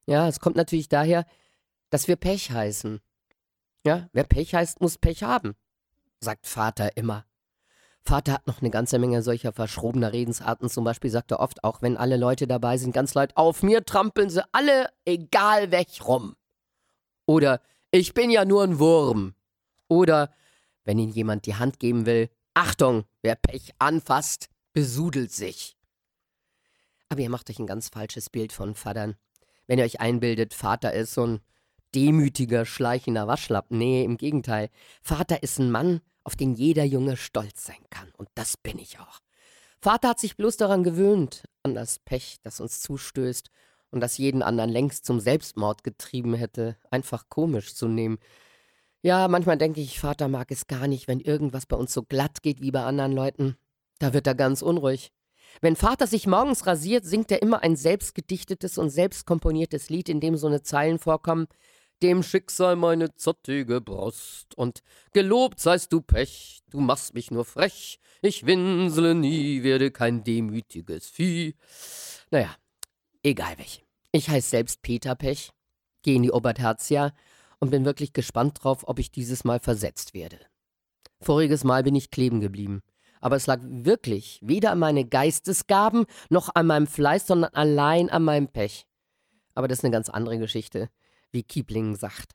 [0.06, 1.26] Ja, es kommt natürlich daher,
[1.90, 3.00] dass wir Pech heißen.
[3.84, 5.54] Ja, wer Pech heißt, muss Pech haben,
[6.20, 7.24] sagt Vater immer.
[8.02, 10.68] Vater hat noch eine ganze Menge solcher verschrobener Redensarten.
[10.68, 13.84] Zum Beispiel sagt er oft, auch wenn alle Leute dabei sind, ganz laut, auf mir
[13.84, 16.34] trampeln sie alle, egal weg rum.
[17.26, 19.34] Oder ich bin ja nur ein Wurm.
[19.88, 20.32] Oder
[20.84, 25.76] wenn ihnen jemand die Hand geben will, Achtung, wer Pech anfasst, besudelt sich.
[27.08, 29.16] Aber ihr macht euch ein ganz falsches Bild von Vatern.
[29.66, 31.40] Wenn ihr euch einbildet, Vater ist so ein
[31.94, 33.78] demütiger, schleichender Waschlappen.
[33.78, 34.70] Nee, im Gegenteil.
[35.02, 38.10] Vater ist ein Mann, auf den jeder Junge stolz sein kann.
[38.16, 39.20] Und das bin ich auch.
[39.80, 43.50] Vater hat sich bloß daran gewöhnt, an das Pech, das uns zustößt
[43.90, 48.18] und das jeden anderen längst zum Selbstmord getrieben hätte, einfach komisch zu nehmen.
[49.02, 52.42] Ja, manchmal denke ich, Vater mag es gar nicht, wenn irgendwas bei uns so glatt
[52.42, 53.56] geht wie bei anderen Leuten.
[53.98, 55.12] Da wird er ganz unruhig.
[55.62, 60.36] Wenn Vater sich morgens rasiert, singt er immer ein selbstgedichtetes und selbstkomponiertes Lied, in dem
[60.36, 61.48] so eine Zeilen vorkommen
[62.02, 64.56] dem Schicksal meine zottige Brust.
[64.56, 64.82] Und
[65.12, 71.08] gelobt seist du Pech, du machst mich nur frech, ich winsele nie, werde kein demütiges
[71.08, 71.54] Vieh.
[72.30, 72.54] Naja,
[73.22, 73.82] egal welche.
[74.12, 75.52] Ich heiße selbst Peter Pech,
[76.02, 77.12] gehe in die Obertertia
[77.58, 80.38] und bin wirklich gespannt drauf, ob ich dieses Mal versetzt werde.
[81.20, 82.82] Voriges Mal bin ich kleben geblieben.
[83.22, 88.24] Aber es lag wirklich weder an meine Geistesgaben noch an meinem Fleiß, sondern allein an
[88.24, 88.86] meinem Pech.
[89.54, 90.88] Aber das ist eine ganz andere Geschichte
[91.32, 92.34] wie Kiepling sagt.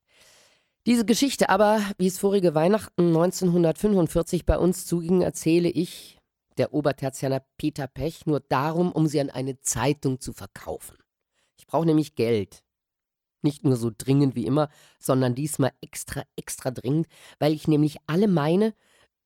[0.86, 6.20] Diese Geschichte aber, wie es vorige Weihnachten 1945 bei uns zuging, erzähle ich,
[6.58, 10.98] der Obertertianer Peter Pech, nur darum, um sie an eine Zeitung zu verkaufen.
[11.58, 12.64] Ich brauche nämlich Geld.
[13.42, 17.08] Nicht nur so dringend wie immer, sondern diesmal extra, extra dringend,
[17.40, 18.74] weil ich nämlich alle meine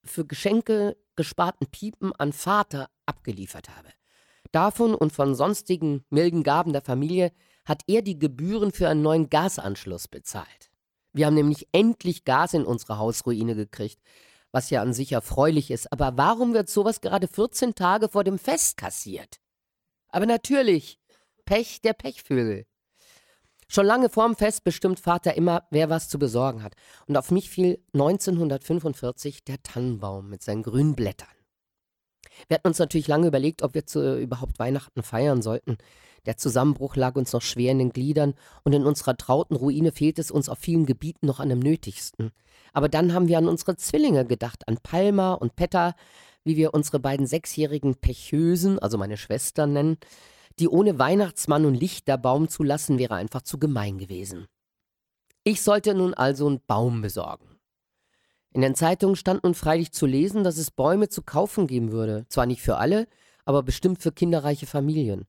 [0.03, 3.89] für Geschenke gesparten Piepen an Vater abgeliefert habe.
[4.51, 7.31] Davon und von sonstigen milden Gaben der Familie
[7.69, 10.71] hat er die Gebühren für einen neuen Gasanschluss bezahlt.
[11.13, 13.99] Wir haben nämlich endlich Gas in unsere Hausruine gekriegt,
[14.51, 15.91] was ja an sich erfreulich ist.
[15.93, 19.39] Aber warum wird sowas gerade 14 Tage vor dem Fest kassiert?
[20.09, 20.99] Aber natürlich,
[21.45, 22.65] Pech der Pechvögel.
[23.67, 26.73] Schon lange vorm Fest bestimmt Vater immer, wer was zu besorgen hat.
[27.05, 31.27] Und auf mich fiel 1945 der Tannenbaum mit seinen grünen Blättern.
[32.47, 35.77] Wir hatten uns natürlich lange überlegt, ob wir zu, überhaupt Weihnachten feiern sollten.
[36.25, 40.19] Der Zusammenbruch lag uns noch schwer in den Gliedern und in unserer trauten Ruine fehlt
[40.19, 42.31] es uns auf vielen Gebieten noch an dem Nötigsten.
[42.73, 45.95] Aber dann haben wir an unsere Zwillinge gedacht, an Palma und Petta,
[46.43, 49.97] wie wir unsere beiden sechsjährigen Pechösen, also meine Schwestern nennen,
[50.59, 54.47] die ohne Weihnachtsmann und Lichterbaum zu lassen, wäre einfach zu gemein gewesen.
[55.43, 57.57] Ich sollte nun also einen Baum besorgen.
[58.51, 62.25] In den Zeitungen stand nun freilich zu lesen, dass es Bäume zu kaufen geben würde.
[62.29, 63.07] Zwar nicht für alle,
[63.45, 65.27] aber bestimmt für kinderreiche Familien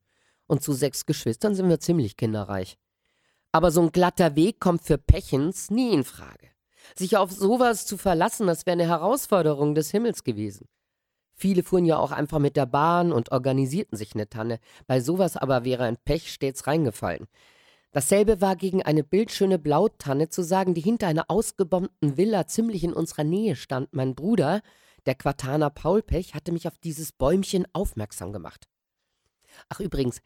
[0.50, 2.76] und zu sechs Geschwistern sind wir ziemlich kinderreich.
[3.52, 6.48] Aber so ein glatter Weg kommt für Pechens nie in Frage.
[6.96, 10.66] Sich auf sowas zu verlassen, das wäre eine Herausforderung des Himmels gewesen.
[11.34, 14.58] Viele fuhren ja auch einfach mit der Bahn und organisierten sich eine Tanne.
[14.88, 17.28] Bei sowas aber wäre ein Pech stets reingefallen.
[17.92, 22.92] Dasselbe war gegen eine bildschöne Blautanne zu sagen, die hinter einer ausgebombten Villa ziemlich in
[22.92, 23.92] unserer Nähe stand.
[23.92, 24.62] Mein Bruder,
[25.06, 28.66] der Quataner Paul Pech, hatte mich auf dieses Bäumchen aufmerksam gemacht.
[29.68, 30.20] Ach übrigens,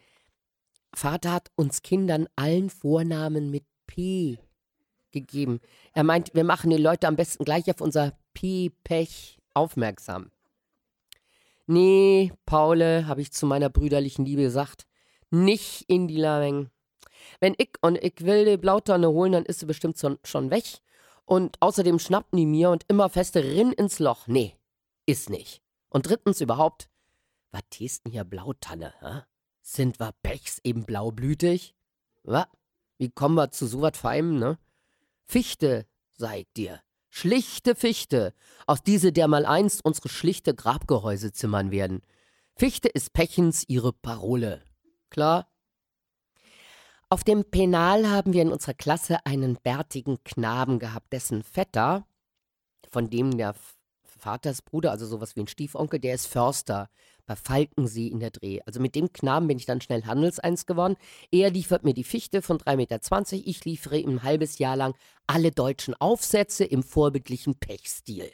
[0.96, 4.38] Vater hat uns Kindern allen Vornamen mit P
[5.12, 5.60] gegeben.
[5.92, 10.30] Er meint, wir machen die Leute am besten gleich auf unser P-Pech aufmerksam.
[11.66, 14.86] Nee, Paule, habe ich zu meiner brüderlichen Liebe gesagt,
[15.30, 16.70] nicht in die Lameng.
[17.40, 20.64] Wenn ich und ich will die Blautonne holen, dann ist sie bestimmt schon weg.
[21.24, 24.26] Und außerdem schnappen die mir und immer feste rinn ins Loch.
[24.26, 24.56] Nee,
[25.06, 25.62] ist nicht.
[25.88, 26.90] Und drittens überhaupt,
[27.50, 29.22] was ist denn hier Blautanne, hä?
[29.66, 31.74] Sind wir Pechs eben blaublütig?
[32.22, 32.46] Wa?
[32.98, 34.58] Wie kommen wir zu so was Feinem, ne?
[35.24, 36.82] Fichte, sag dir.
[37.08, 38.34] Schlichte Fichte,
[38.66, 42.02] aus diese der mal einst unsere schlichte Grabgehäuse zimmern werden.
[42.54, 44.62] Fichte ist Pechens ihre Parole.
[45.08, 45.48] Klar?
[47.08, 52.06] Auf dem Penal haben wir in unserer Klasse einen bärtigen Knaben gehabt, dessen Vetter,
[52.90, 53.54] von dem der
[54.02, 56.90] Vaters Bruder, also sowas wie ein Stiefonkel, der ist Förster
[57.26, 58.60] bei Falkensee in der Dreh.
[58.66, 60.96] Also mit dem Knaben bin ich dann schnell Handelseins geworden.
[61.30, 64.94] Er liefert mir die Fichte von 3,20 Meter, ich liefere ihm ein halbes Jahr lang
[65.26, 68.30] alle deutschen Aufsätze im vorbildlichen Pechstil.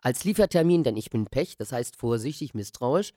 [0.00, 3.12] Als Liefertermin, denn ich bin Pech, das heißt vorsichtig, misstrauisch,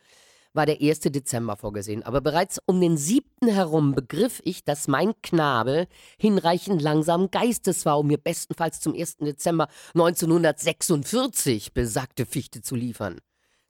[0.53, 1.01] war der 1.
[1.01, 2.03] Dezember vorgesehen.
[2.03, 3.47] Aber bereits um den 7.
[3.47, 9.17] herum begriff ich, dass mein Knabe hinreichend langsam Geistes war, um mir bestenfalls zum 1.
[9.17, 13.19] Dezember 1946 besagte Fichte zu liefern.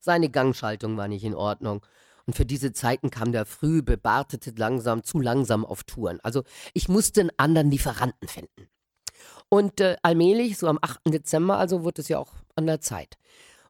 [0.09, 1.85] Seine Gangschaltung war nicht in Ordnung.
[2.25, 6.19] Und für diese Zeiten kam der früh bebartete langsam zu langsam auf Touren.
[6.23, 8.69] Also ich musste einen anderen Lieferanten finden.
[9.49, 11.01] Und äh, allmählich, so am 8.
[11.13, 13.19] Dezember, also wurde es ja auch an der Zeit.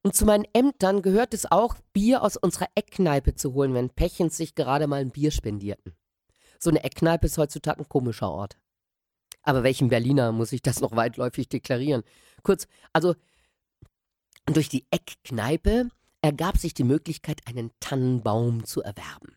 [0.02, 4.38] Und zu meinen Ämtern gehört es auch, Bier aus unserer Eckkneipe zu holen, wenn Pechens
[4.38, 5.94] sich gerade mal ein Bier spendierten.
[6.58, 8.58] So eine Eckkneipe ist heutzutage ein komischer Ort.
[9.44, 12.04] Aber welchem Berliner muss ich das noch weitläufig deklarieren?
[12.44, 13.16] Kurz, also
[14.46, 15.90] durch die Eckkneipe
[16.22, 19.36] ergab sich die Möglichkeit, einen Tannenbaum zu erwerben.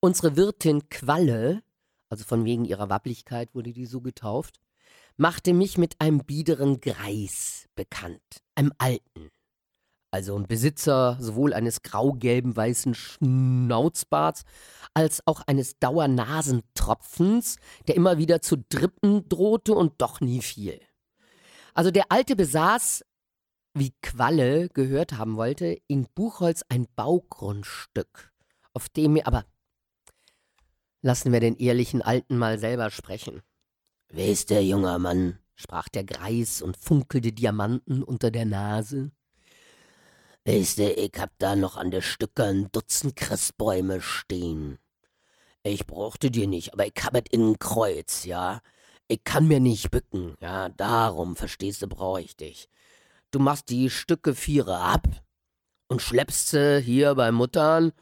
[0.00, 1.62] Unsere Wirtin Qualle,
[2.08, 4.60] also von wegen ihrer Wapplichkeit wurde die so getauft,
[5.16, 9.30] machte mich mit einem biederen Greis bekannt, einem Alten.
[10.10, 14.42] Also ein Besitzer sowohl eines grau-gelben weißen Schnauzbarts
[14.92, 17.56] als auch eines Dauernasentropfens,
[17.88, 20.78] der immer wieder zu drippen drohte und doch nie fiel.
[21.72, 23.04] Also der Alte besaß
[23.74, 28.32] wie Qualle gehört haben wollte, in Buchholz ein Baugrundstück,
[28.74, 29.44] auf dem wir aber
[31.00, 33.42] lassen wir den ehrlichen Alten mal selber sprechen.
[34.08, 35.38] Wer ist der junger Mann?
[35.54, 39.12] sprach der Greis und funkelte Diamanten unter der Nase.
[40.44, 44.78] Weißt du, ich hab da noch an der Stücke ein Dutzend Christbäume stehen.
[45.62, 48.60] Ich brauchte dir nicht, aber ich hab et in ein Kreuz, ja.
[49.06, 52.68] Ich kann mir nicht bücken, ja, darum, verstehst du, brauch ich dich
[53.32, 55.08] du machst die Stücke Viere ab
[55.88, 57.92] und schleppst sie hier bei Muttern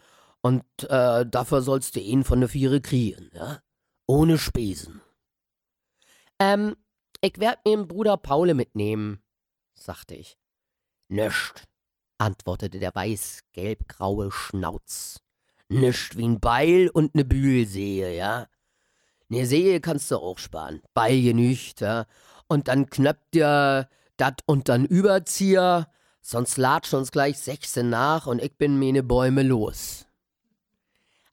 [0.43, 3.63] und äh, dafür sollst du ihn von der Viere kriegen, ja?
[4.07, 5.01] Ohne Spesen.
[6.39, 6.77] Ähm,
[7.21, 9.23] ich werd mir Bruder Paule mitnehmen,
[9.75, 10.39] sagte ich.
[11.09, 11.65] Nischt,
[12.19, 15.21] antwortete der weiß-gelb-graue Schnauz.
[15.69, 18.49] Nischt wie ein Beil und ne Bühlsehe, ja?
[19.29, 20.83] Ne Sehe kannst du auch sparen.
[20.95, 22.07] Beil genügt, ja?
[22.49, 23.89] Und dann knöpft dir
[24.21, 29.43] dat und dann Überzieher, sonst latschen uns gleich Sechse nach und ich bin meine Bäume
[29.43, 30.07] los.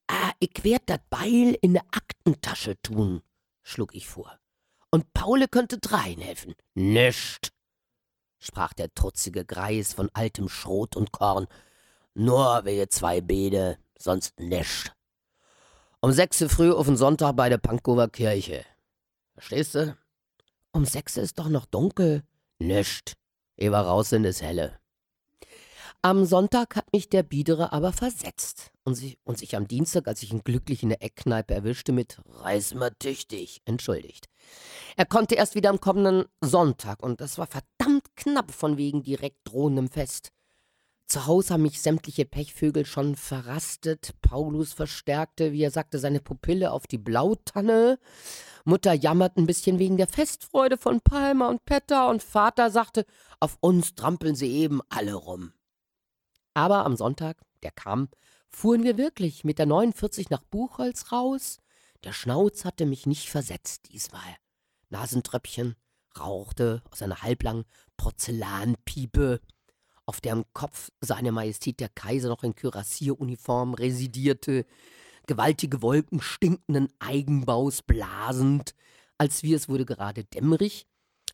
[0.07, 3.21] Ah, ich werd dat Beil in ne Aktentasche tun,
[3.61, 4.39] schlug ich vor.
[4.89, 6.55] Und Paule könnte drein helfen.
[6.75, 7.49] Nischt,
[8.39, 11.47] sprach der trutzige Greis von altem Schrot und Korn.
[12.13, 14.93] Nur wir zwei Bede, sonst nischt.
[15.99, 18.63] Um sechse früh auf den Sonntag bei der Pankower Kirche.
[19.33, 19.97] Verstehst du?
[20.71, 22.23] Um sechse ist doch noch dunkel,
[22.59, 23.13] Nischt.
[23.55, 24.79] Ich war raus in das Helle.
[26.01, 30.23] Am Sonntag hat mich der Biedere aber versetzt und sich, und sich am Dienstag, als
[30.23, 34.27] ich ihn glücklich in der Eckkneipe erwischte, mit Reiß mal tüchtig entschuldigt.
[34.95, 39.39] Er konnte erst wieder am kommenden Sonntag und das war verdammt knapp von wegen direkt
[39.43, 40.31] drohendem Fest.
[41.07, 44.13] Zu Hause haben mich sämtliche Pechvögel schon verrastet.
[44.21, 47.97] Paulus verstärkte, wie er sagte, seine Pupille auf die Blautanne.
[48.65, 53.05] Mutter jammert ein bisschen wegen der Festfreude von Palmer und Petter und Vater sagte,
[53.39, 55.53] auf uns trampeln sie eben alle rum.
[56.53, 58.09] Aber am Sonntag, der kam,
[58.49, 61.59] fuhren wir wirklich mit der 49 nach Buchholz raus.
[62.03, 64.35] Der Schnauz hatte mich nicht versetzt diesmal.
[64.89, 65.77] Nasentröpfchen,
[66.19, 67.63] rauchte aus einer halblangen
[67.95, 69.39] Porzellanpiepe
[70.07, 74.65] auf deren Kopf seine Majestät der Kaiser noch in Kürassieruniform residierte,
[75.27, 78.73] gewaltige Wolken stinkenden Eigenbaus blasend,
[79.17, 80.87] als wir, es wurde gerade dämmerig,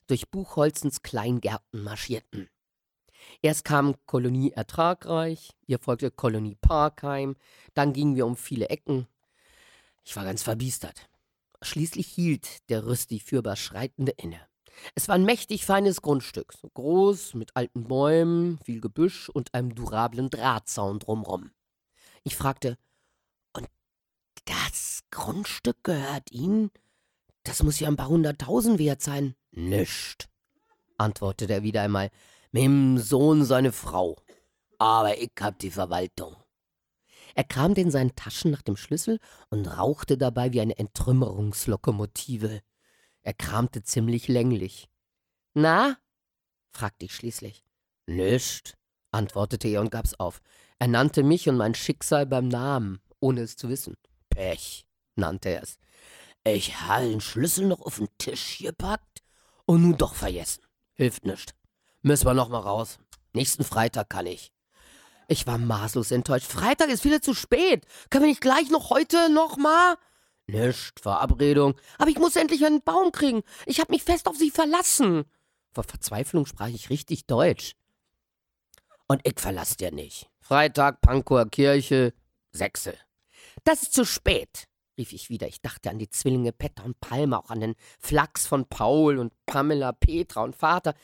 [0.07, 2.49] durch Buchholzens Kleingärten marschierten.
[3.41, 7.35] Erst kam Kolonie Ertragreich, ihr folgte Kolonie Parkheim,
[7.73, 9.07] dann gingen wir um viele Ecken.
[10.03, 11.09] Ich war ganz verbiestert.
[11.61, 14.41] Schließlich hielt der rüstig fürbar Schreitende inne.
[14.95, 19.75] Es war ein mächtig feines Grundstück, so groß, mit alten Bäumen, viel Gebüsch und einem
[19.75, 21.51] durablen Drahtzaun drumrum.
[22.23, 22.77] Ich fragte,
[23.53, 23.67] und
[24.45, 26.71] das Grundstück gehört Ihnen?
[27.43, 29.35] Das muss ja ein paar hunderttausend wert sein.
[29.51, 30.29] Nischt,
[30.97, 32.09] antwortete er wieder einmal,
[32.51, 34.17] mit Sohn seine Frau.
[34.77, 36.35] Aber ich hab die Verwaltung.
[37.35, 39.19] Er kramte in seinen Taschen nach dem Schlüssel
[39.49, 42.61] und rauchte dabei wie eine Entrümmerungslokomotive.
[43.23, 44.89] Er kramte ziemlich länglich.
[45.53, 45.97] Na?
[46.71, 47.63] fragte ich schließlich.
[48.05, 48.75] Nischt,
[49.11, 50.41] antwortete er und gab's auf.
[50.79, 53.95] Er nannte mich und mein Schicksal beim Namen, ohne es zu wissen.
[54.29, 55.77] Pech, nannte er es.
[56.43, 59.23] Ich habe den Schlüssel noch auf den Tisch gepackt
[59.65, 60.63] und nun doch vergessen.
[60.93, 61.53] Hilft nischt.
[62.01, 62.99] Müssen wir noch mal raus.
[63.31, 64.51] Nächsten Freitag kann ich.
[65.29, 66.47] Ich war maßlos enttäuscht.
[66.51, 67.85] Freitag ist wieder zu spät.
[68.09, 69.95] Können wir nicht gleich noch heute noch mal?
[70.47, 71.75] Nischt, Verabredung.
[71.97, 73.43] Aber ich muss endlich einen Baum kriegen.
[73.65, 75.25] Ich habe mich fest auf Sie verlassen.
[75.73, 77.73] Vor Verzweiflung sprach ich richtig Deutsch.
[79.07, 80.29] Und ich verlass dir nicht.
[80.39, 82.13] Freitag, Pankower Kirche,
[82.51, 82.97] Sechse.
[83.63, 84.67] Das ist zu spät,
[84.97, 85.47] rief ich wieder.
[85.47, 89.33] Ich dachte an die Zwillinge Petter und Palme, auch an den Flachs von Paul und
[89.45, 90.95] Pamela, Petra und Vater.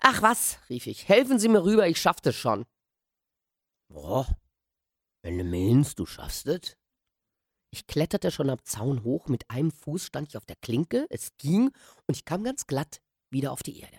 [0.00, 2.66] Ach was, rief ich, helfen Sie mir rüber, ich schaff das schon.
[3.88, 4.26] Boah,
[5.22, 6.76] wenn du meinst, du schaffst es?
[7.74, 11.36] Ich kletterte schon am Zaun hoch, mit einem Fuß stand ich auf der Klinke, es
[11.38, 11.72] ging
[12.06, 13.00] und ich kam ganz glatt
[13.30, 13.98] wieder auf die Erde.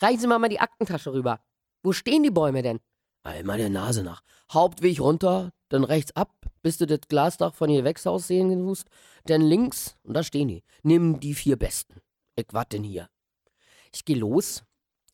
[0.00, 1.40] Reichen Sie mir mal die Aktentasche rüber.
[1.82, 2.78] Wo stehen die Bäume denn?
[3.24, 4.22] Einmal der Nase nach.
[4.52, 8.86] Hauptweg runter, dann rechts ab, bis du das Glasdach von ihr Gewächshaus sehen musst,
[9.24, 10.62] dann links, und da stehen die.
[10.84, 12.00] Nimm die vier besten.
[12.36, 13.10] Ich warte denn hier.
[13.92, 14.62] Ich geh los.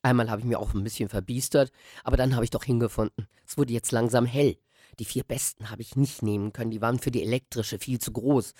[0.02, 3.26] Einmal habe ich mir auch ein bisschen verbiestert, aber dann habe ich doch hingefunden.
[3.46, 4.58] Es wurde jetzt langsam hell.
[4.99, 8.12] Die vier besten habe ich nicht nehmen können, die waren für die elektrische viel zu
[8.12, 8.55] groß.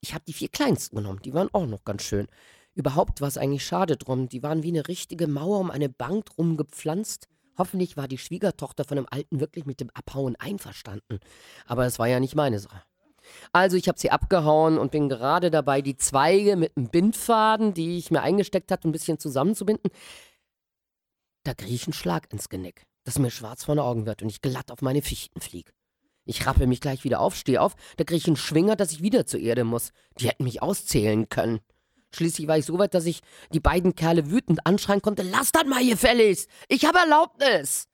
[0.00, 2.26] Ich habe die vier kleinsten genommen, die waren auch noch ganz schön.
[2.74, 6.26] Überhaupt war es eigentlich schade drum, die waren wie eine richtige Mauer um eine Bank
[6.26, 7.28] drum gepflanzt.
[7.58, 11.18] Hoffentlich war die Schwiegertochter von dem Alten wirklich mit dem Abhauen einverstanden.
[11.66, 12.82] Aber es war ja nicht meine Sache.
[13.52, 17.98] Also ich habe sie abgehauen und bin gerade dabei, die Zweige mit einem Bindfaden, die
[17.98, 19.90] ich mir eingesteckt hatte, ein bisschen zusammenzubinden.
[21.44, 24.28] Da kriege ich einen Schlag ins Genick, dass mir schwarz vor den Augen wird und
[24.28, 25.72] ich glatt auf meine Fichten fliege.
[26.30, 29.02] Ich rappe mich gleich wieder auf, stehe auf, da kriege ich einen Schwinger, dass ich
[29.02, 29.90] wieder zur Erde muss.
[30.20, 31.58] Die hätten mich auszählen können.
[32.14, 33.20] Schließlich war ich so weit, dass ich
[33.52, 36.48] die beiden Kerle wütend anschreien konnte: Lass das mal, gefälligst!
[36.68, 37.88] Ich habe Erlaubnis!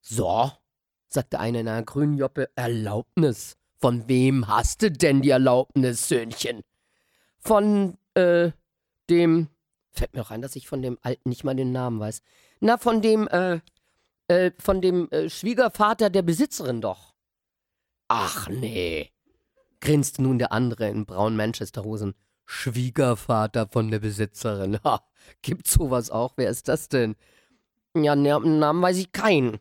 [0.00, 0.52] So,
[1.08, 3.56] sagte einer in einer grünen Joppe: Erlaubnis?
[3.80, 6.62] Von wem hast du denn die Erlaubnis, Söhnchen?
[7.40, 8.52] Von, äh,
[9.10, 9.48] dem.
[9.90, 12.22] Fällt mir auch ein, dass ich von dem Alten nicht mal den Namen weiß.
[12.60, 13.58] Na, von dem, äh,
[14.28, 17.15] äh, von dem äh, Schwiegervater der Besitzerin doch.
[18.08, 19.10] Ach nee,
[19.80, 22.14] grinste nun der andere in braunen Manchesterhosen.
[22.44, 24.78] Schwiegervater von der Besitzerin.
[24.84, 25.00] Ha,
[25.42, 26.34] gibt's sowas auch?
[26.36, 27.16] Wer ist das denn?
[27.96, 29.58] Ja, Namen weiß ich keinen,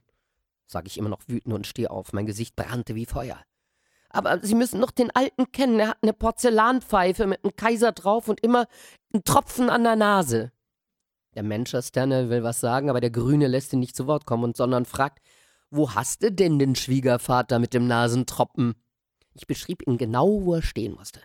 [0.67, 2.13] sag ich immer noch wütend und stehe auf.
[2.13, 3.39] Mein Gesicht brannte wie Feuer.
[4.09, 5.79] Aber Sie müssen noch den Alten kennen.
[5.79, 8.67] Er hat eine Porzellanpfeife mit einem Kaiser drauf und immer
[9.13, 10.51] einen Tropfen an der Nase.
[11.33, 14.85] Der Manchester will was sagen, aber der Grüne lässt ihn nicht zu Wort kommen, sondern
[14.85, 15.19] fragt,
[15.75, 18.75] wo hast du denn den Schwiegervater mit dem Nasentropfen?
[19.33, 21.21] Ich beschrieb ihn genau, wo er stehen musste.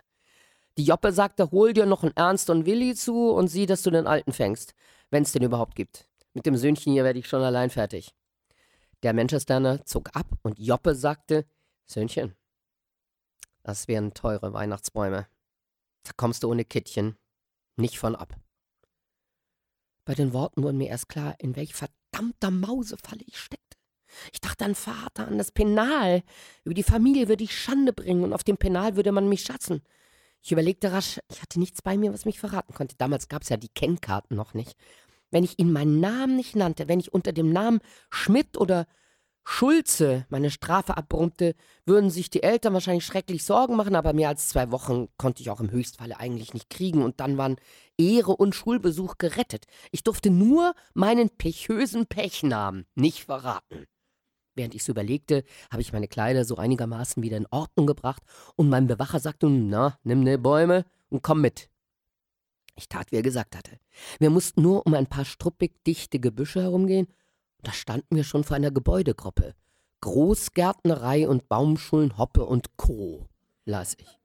[0.77, 3.91] Die Joppe sagte, hol dir noch einen Ernst und Willi zu und sieh, dass du
[3.91, 4.73] den Alten fängst.
[5.09, 6.07] Wenn's den überhaupt gibt.
[6.33, 8.13] Mit dem Söhnchen hier werde ich schon allein fertig.
[9.03, 11.45] Der Manchesterner zog ab und Joppe sagte,
[11.85, 12.35] Söhnchen,
[13.63, 15.27] das wären teure Weihnachtsbäume.
[16.03, 17.17] Da kommst du ohne Kittchen
[17.75, 18.35] nicht von ab.
[20.05, 23.60] Bei den Worten wurde mir erst klar, in welch verdammter Mausefalle ich steckte.
[24.33, 26.23] Ich dachte an Vater, an das Penal.
[26.63, 29.81] Über die Familie würde ich Schande bringen und auf dem Penal würde man mich schatzen.
[30.41, 32.95] Ich überlegte rasch, ich hatte nichts bei mir, was mich verraten konnte.
[32.97, 34.75] Damals gab es ja die Kennkarten noch nicht.
[35.29, 38.87] Wenn ich ihn meinen Namen nicht nannte, wenn ich unter dem Namen Schmidt oder
[39.43, 41.55] Schulze meine Strafe abbrummte,
[41.85, 45.49] würden sich die Eltern wahrscheinlich schrecklich Sorgen machen, aber mehr als zwei Wochen konnte ich
[45.49, 47.57] auch im Höchstfalle eigentlich nicht kriegen und dann waren
[47.97, 49.65] Ehre und Schulbesuch gerettet.
[49.91, 53.87] Ich durfte nur meinen pechösen Pechnamen nicht verraten.
[54.61, 58.21] Während ich so überlegte, habe ich meine Kleider so einigermaßen wieder in Ordnung gebracht
[58.55, 61.71] und mein Bewacher sagte, na, nimm ne Bäume und komm mit.
[62.75, 63.79] Ich tat, wie er gesagt hatte.
[64.19, 68.43] Wir mussten nur um ein paar struppig dichte Gebüsche herumgehen, und da standen wir schon
[68.43, 69.55] vor einer Gebäudegruppe.
[70.01, 73.29] Großgärtnerei und Baumschulen Hoppe und Co.,
[73.65, 74.19] las ich.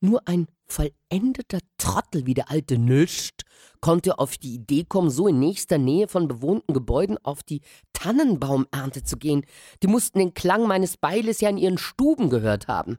[0.00, 3.42] Nur ein vollendeter Trottel wie der alte Nüscht
[3.80, 7.62] konnte auf die Idee kommen, so in nächster Nähe von bewohnten Gebäuden auf die
[7.92, 9.44] Tannenbaumernte zu gehen.
[9.82, 12.98] Die mussten den Klang meines Beiles ja in ihren Stuben gehört haben.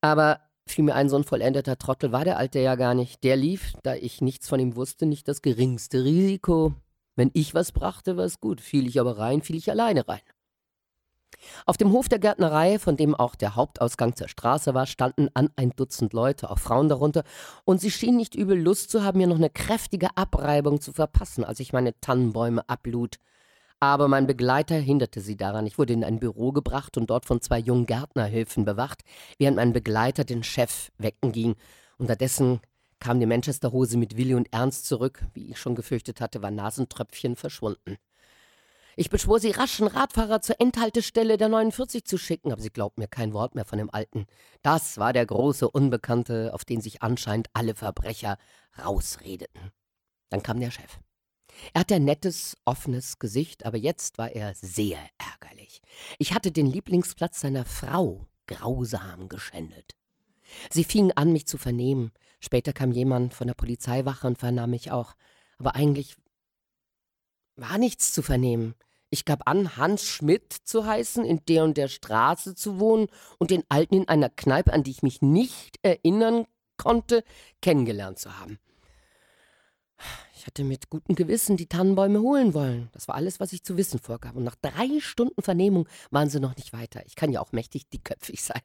[0.00, 3.22] Aber fiel mir ein, so ein vollendeter Trottel war der Alte ja gar nicht.
[3.24, 6.74] Der lief, da ich nichts von ihm wusste, nicht das geringste Risiko.
[7.14, 8.60] Wenn ich was brachte, war es gut.
[8.60, 10.20] Fiel ich aber rein, fiel ich alleine rein.
[11.64, 15.50] Auf dem Hof der Gärtnerei, von dem auch der Hauptausgang zur Straße war, standen an
[15.56, 17.24] ein Dutzend Leute, auch Frauen darunter,
[17.64, 21.44] und sie schienen nicht übel Lust zu haben, mir noch eine kräftige Abreibung zu verpassen,
[21.44, 23.16] als ich meine Tannenbäume ablud.
[23.78, 25.66] Aber mein Begleiter hinderte sie daran.
[25.66, 29.02] Ich wurde in ein Büro gebracht und dort von zwei jungen Gärtnerhilfen bewacht,
[29.38, 31.56] während mein Begleiter den Chef wecken ging.
[31.98, 32.60] Unterdessen
[33.00, 35.24] kam die Manchester-Hose mit Willi und Ernst zurück.
[35.34, 37.98] Wie ich schon gefürchtet hatte, war Nasentröpfchen verschwunden.
[38.98, 42.96] Ich beschwor sie rasch, einen Radfahrer zur Endhaltestelle der 49 zu schicken, aber sie glaubt
[42.96, 44.26] mir kein Wort mehr von dem Alten.
[44.62, 48.38] Das war der große Unbekannte, auf den sich anscheinend alle Verbrecher
[48.82, 49.70] rausredeten.
[50.30, 50.98] Dann kam der Chef.
[51.74, 55.82] Er hatte ein nettes, offenes Gesicht, aber jetzt war er sehr ärgerlich.
[56.18, 59.94] Ich hatte den Lieblingsplatz seiner Frau grausam geschändet.
[60.70, 62.12] Sie fingen an, mich zu vernehmen.
[62.40, 65.16] Später kam jemand von der Polizeiwache und vernahm mich auch.
[65.58, 66.16] Aber eigentlich
[67.56, 68.74] war nichts zu vernehmen.
[69.16, 73.06] Ich gab an, Hans Schmidt zu heißen, in der und der Straße zu wohnen
[73.38, 76.44] und den Alten in einer Kneipe, an die ich mich nicht erinnern
[76.76, 77.24] konnte,
[77.62, 78.58] kennengelernt zu haben.
[80.34, 82.90] Ich hatte mit gutem Gewissen die Tannenbäume holen wollen.
[82.92, 84.36] Das war alles, was ich zu wissen vorgab.
[84.36, 87.00] Und nach drei Stunden Vernehmung waren sie noch nicht weiter.
[87.06, 88.60] Ich kann ja auch mächtig dickköpfig sein.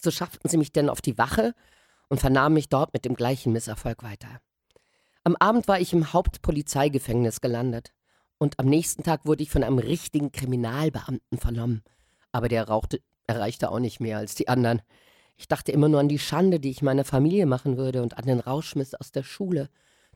[0.00, 1.56] So schafften sie mich denn auf die Wache
[2.08, 4.28] und vernahmen mich dort mit dem gleichen Misserfolg weiter.
[5.24, 7.95] Am Abend war ich im Hauptpolizeigefängnis gelandet.
[8.38, 11.82] Und am nächsten Tag wurde ich von einem richtigen Kriminalbeamten vernommen.
[12.32, 14.82] Aber der rauchte, erreichte auch nicht mehr als die anderen.
[15.36, 18.26] Ich dachte immer nur an die Schande, die ich meiner Familie machen würde und an
[18.26, 19.68] den Rauschmiss aus der Schule.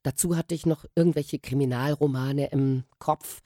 [0.03, 3.41] Dazu hatte ich noch irgendwelche Kriminalromane im Kopf,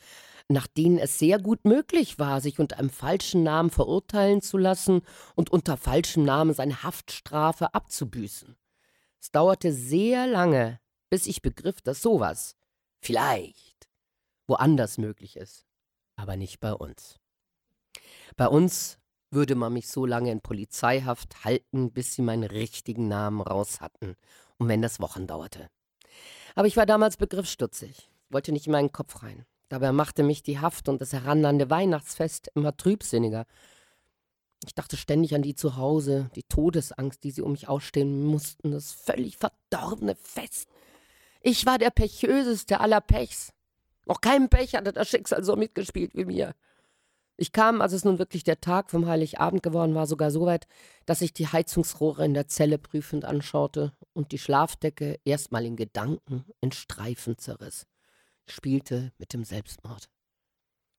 [0.49, 5.03] nach denen es sehr gut möglich war, sich unter einem falschen Namen verurteilen zu lassen
[5.35, 8.57] und unter falschem Namen seine Haftstrafe abzubüßen.
[9.21, 12.57] Es dauerte sehr lange, bis ich begriff, dass sowas
[13.01, 13.64] vielleicht
[14.47, 15.67] woanders möglich ist,
[16.17, 17.17] aber nicht bei uns.
[18.37, 18.99] Bei uns
[19.31, 24.17] würde man mich so lange in Polizeihaft halten, bis sie meinen richtigen Namen raus hatten,
[24.59, 25.69] und wenn das Wochen dauerte.
[26.55, 29.45] Aber ich war damals begriffsstutzig, wollte nicht in meinen Kopf rein.
[29.69, 33.47] Dabei machte mich die Haft und das herannahende Weihnachtsfest immer trübsinniger.
[34.67, 38.71] Ich dachte ständig an die zu Hause, die Todesangst, die sie um mich ausstehen mussten,
[38.71, 40.69] das völlig verdorbene Fest.
[41.41, 43.54] Ich war der pechöseste aller Pechs.
[44.07, 46.55] Noch kein Pech hatte das Schicksal so mitgespielt wie mir.
[47.37, 50.67] Ich kam, als es nun wirklich der Tag vom Heiligabend geworden war, sogar so weit,
[51.05, 56.45] dass ich die Heizungsrohre in der Zelle prüfend anschaute und die Schlafdecke erstmal in Gedanken
[56.61, 57.87] in Streifen zerriss.
[58.47, 60.09] Ich spielte mit dem Selbstmord.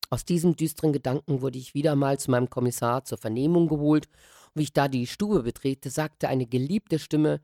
[0.09, 4.59] Aus diesem düsteren Gedanken wurde ich wieder mal zu meinem Kommissar zur Vernehmung geholt, und
[4.59, 7.41] wie ich da die Stube betrete, sagte eine geliebte Stimme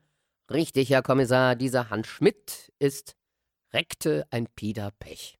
[0.50, 3.16] Richtig, Herr Kommissar, dieser Hans Schmidt ist
[3.72, 5.38] reckte ein Pieder Pech.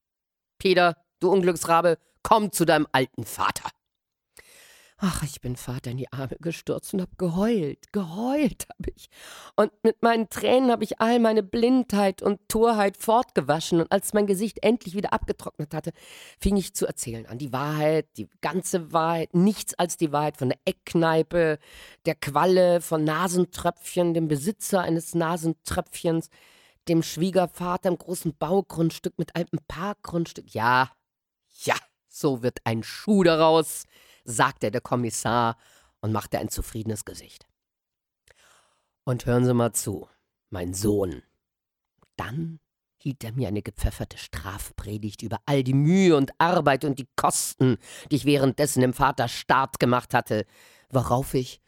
[0.63, 3.69] Peter, du Unglücksrabe, komm zu deinem alten Vater.
[4.97, 9.09] Ach, ich bin Vater in die Arme gestürzt und hab geheult, geheult hab ich.
[9.57, 13.81] Und mit meinen Tränen hab ich all meine Blindheit und Torheit fortgewaschen.
[13.81, 15.91] Und als mein Gesicht endlich wieder abgetrocknet hatte,
[16.39, 17.39] fing ich zu erzählen an.
[17.39, 21.59] Die Wahrheit, die ganze Wahrheit, nichts als die Wahrheit von der Eckkneipe,
[22.07, 26.29] der Qualle, von Nasentröpfchen, dem Besitzer eines Nasentröpfchens,
[26.89, 30.53] dem Schwiegervater im großen Baugrundstück mit einem Parkgrundstück.
[30.55, 30.91] Ja,
[31.65, 31.77] ja,
[32.09, 33.85] so wird ein Schuh daraus,
[34.25, 35.57] sagte der Kommissar
[36.01, 37.47] und machte ein zufriedenes Gesicht.
[39.05, 40.09] Und hören Sie mal zu,
[40.51, 41.23] mein Sohn.
[42.17, 42.61] Dann
[42.97, 47.79] hielt er mir eine gepfefferte Strafpredigt über all die Mühe und Arbeit und die Kosten,
[48.11, 50.47] die ich währenddessen dem Vater Staat gemacht hatte,
[50.91, 51.61] worauf ich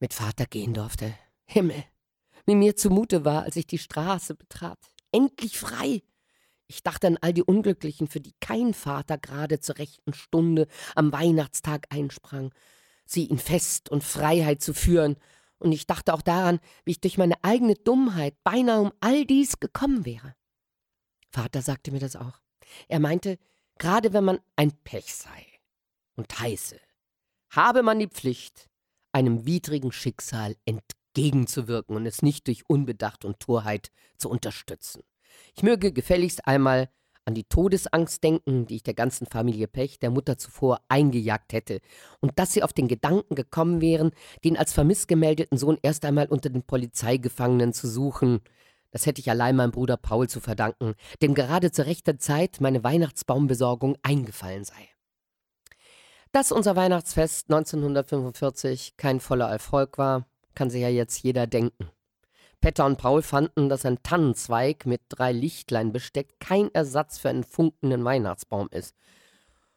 [0.00, 1.14] mit Vater gehen durfte.
[1.44, 1.84] Himmel,
[2.46, 4.78] wie mir zumute war, als ich die Straße betrat.
[5.12, 6.02] Endlich frei!
[6.66, 11.12] Ich dachte an all die Unglücklichen, für die kein Vater gerade zur rechten Stunde am
[11.12, 12.52] Weihnachtstag einsprang,
[13.04, 15.16] sie in Fest und Freiheit zu führen,
[15.58, 19.60] und ich dachte auch daran, wie ich durch meine eigene Dummheit beinahe um all dies
[19.60, 20.34] gekommen wäre.
[21.30, 22.40] Vater sagte mir das auch.
[22.88, 23.38] Er meinte,
[23.78, 25.46] gerade wenn man ein Pech sei
[26.16, 26.80] und heiße,
[27.50, 28.70] habe man die Pflicht,
[29.12, 35.02] einem widrigen Schicksal entgegen gegenzuwirken und es nicht durch Unbedacht und Torheit zu unterstützen.
[35.54, 36.88] Ich möge gefälligst einmal
[37.24, 41.80] an die Todesangst denken, die ich der ganzen Familie Pech, der Mutter zuvor, eingejagt hätte,
[42.20, 44.10] und dass sie auf den Gedanken gekommen wären,
[44.44, 48.40] den als vermisst gemeldeten Sohn erst einmal unter den Polizeigefangenen zu suchen.
[48.90, 52.82] Das hätte ich allein meinem Bruder Paul zu verdanken, dem gerade zu rechter Zeit meine
[52.82, 54.88] Weihnachtsbaumbesorgung eingefallen sei.
[56.32, 61.90] Dass unser Weihnachtsfest 1945 kein voller Erfolg war, kann sich ja jetzt jeder denken.
[62.60, 67.44] Petter und Paul fanden, dass ein Tannenzweig mit drei Lichtlein besteckt kein Ersatz für einen
[67.44, 68.94] funkenden Weihnachtsbaum ist.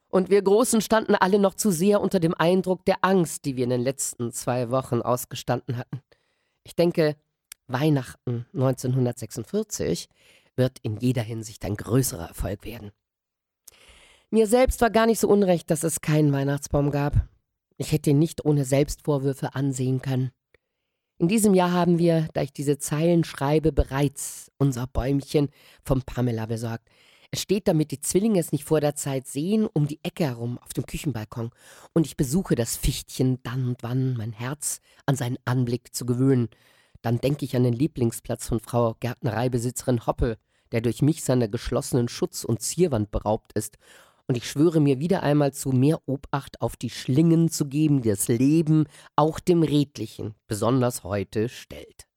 [0.07, 3.65] Und wir Großen standen alle noch zu sehr unter dem Eindruck der Angst, die wir
[3.65, 5.99] in den letzten zwei Wochen ausgestanden hatten.
[6.63, 7.15] Ich denke,
[7.67, 10.07] Weihnachten 1946
[10.55, 12.91] wird in jeder Hinsicht ein größerer Erfolg werden.
[14.29, 17.27] Mir selbst war gar nicht so unrecht, dass es keinen Weihnachtsbaum gab.
[17.77, 20.31] Ich hätte ihn nicht ohne Selbstvorwürfe ansehen können.
[21.17, 25.49] In diesem Jahr haben wir, da ich diese Zeilen schreibe, bereits unser Bäumchen
[25.83, 26.89] vom Pamela besorgt.
[27.31, 30.57] Es steht, damit die Zwillinge es nicht vor der Zeit sehen, um die Ecke herum
[30.59, 31.51] auf dem Küchenbalkon.
[31.93, 36.49] Und ich besuche das Fichtchen dann und wann, mein Herz an seinen Anblick zu gewöhnen.
[37.01, 40.37] Dann denke ich an den Lieblingsplatz von Frau Gärtnereibesitzerin Hoppe,
[40.73, 43.77] der durch mich seiner geschlossenen Schutz- und Zierwand beraubt ist.
[44.27, 48.09] Und ich schwöre mir wieder einmal zu, mehr Obacht auf die Schlingen zu geben, die
[48.09, 52.07] das Leben auch dem Redlichen, besonders heute, stellt.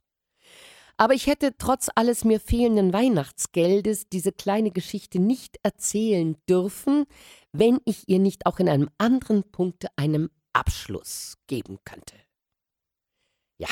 [0.96, 7.04] Aber ich hätte trotz alles mir fehlenden Weihnachtsgeldes diese kleine Geschichte nicht erzählen dürfen,
[7.52, 12.16] wenn ich ihr nicht auch in einem anderen Punkte einen Abschluss geben könnte.
[13.58, 13.68] Ja,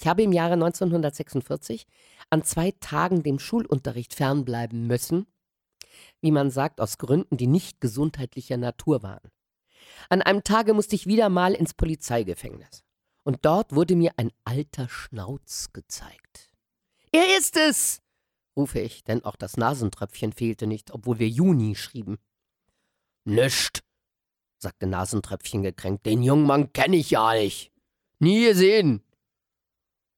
[0.00, 1.86] ich habe im Jahre 1946
[2.30, 5.26] an zwei Tagen dem Schulunterricht fernbleiben müssen,
[6.20, 9.30] wie man sagt, aus Gründen, die nicht gesundheitlicher Natur waren.
[10.08, 12.84] An einem Tage musste ich wieder mal ins Polizeigefängnis.
[13.24, 16.50] Und dort wurde mir ein alter Schnauz gezeigt.
[17.12, 18.00] Er ist es!
[18.56, 22.18] rufe ich, denn auch das Nasentröpfchen fehlte nicht, obwohl wir Juni schrieben.
[23.24, 23.80] Nischt,
[24.58, 27.70] sagte Nasentröpfchen gekränkt, den jungen Mann kenne ich ja nicht.
[28.18, 29.04] Nie gesehen.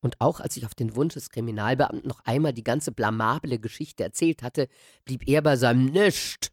[0.01, 4.03] Und auch als ich auf den Wunsch des Kriminalbeamten noch einmal die ganze blamable Geschichte
[4.03, 4.69] erzählt hatte,
[5.05, 6.51] blieb er bei seinem Nischt.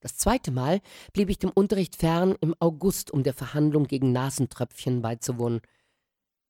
[0.00, 0.80] Das zweite Mal
[1.12, 5.60] blieb ich dem Unterricht fern im August, um der Verhandlung gegen Nasentröpfchen beizuwohnen.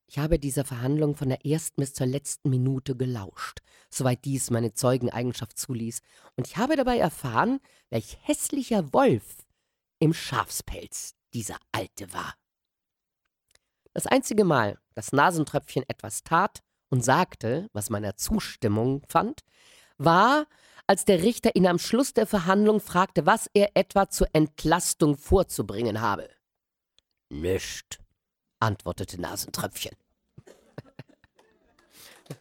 [0.06, 3.60] Ich habe dieser Verhandlung von der ersten bis zur letzten Minute gelauscht,
[3.90, 6.00] soweit dies meine Zeugeneigenschaft zuließ,
[6.36, 7.60] und ich habe dabei erfahren,
[7.90, 9.46] welch hässlicher Wolf
[9.98, 12.34] im Schafspelz dieser Alte war.
[13.94, 19.40] Das einzige Mal, dass Nasentröpfchen etwas tat und sagte, was meiner Zustimmung fand,
[19.98, 20.46] war,
[20.86, 26.00] als der Richter ihn am Schluss der Verhandlung fragte, was er etwa zur Entlastung vorzubringen
[26.00, 26.28] habe.
[27.28, 28.00] Nischt,
[28.60, 29.94] antwortete Nasentröpfchen.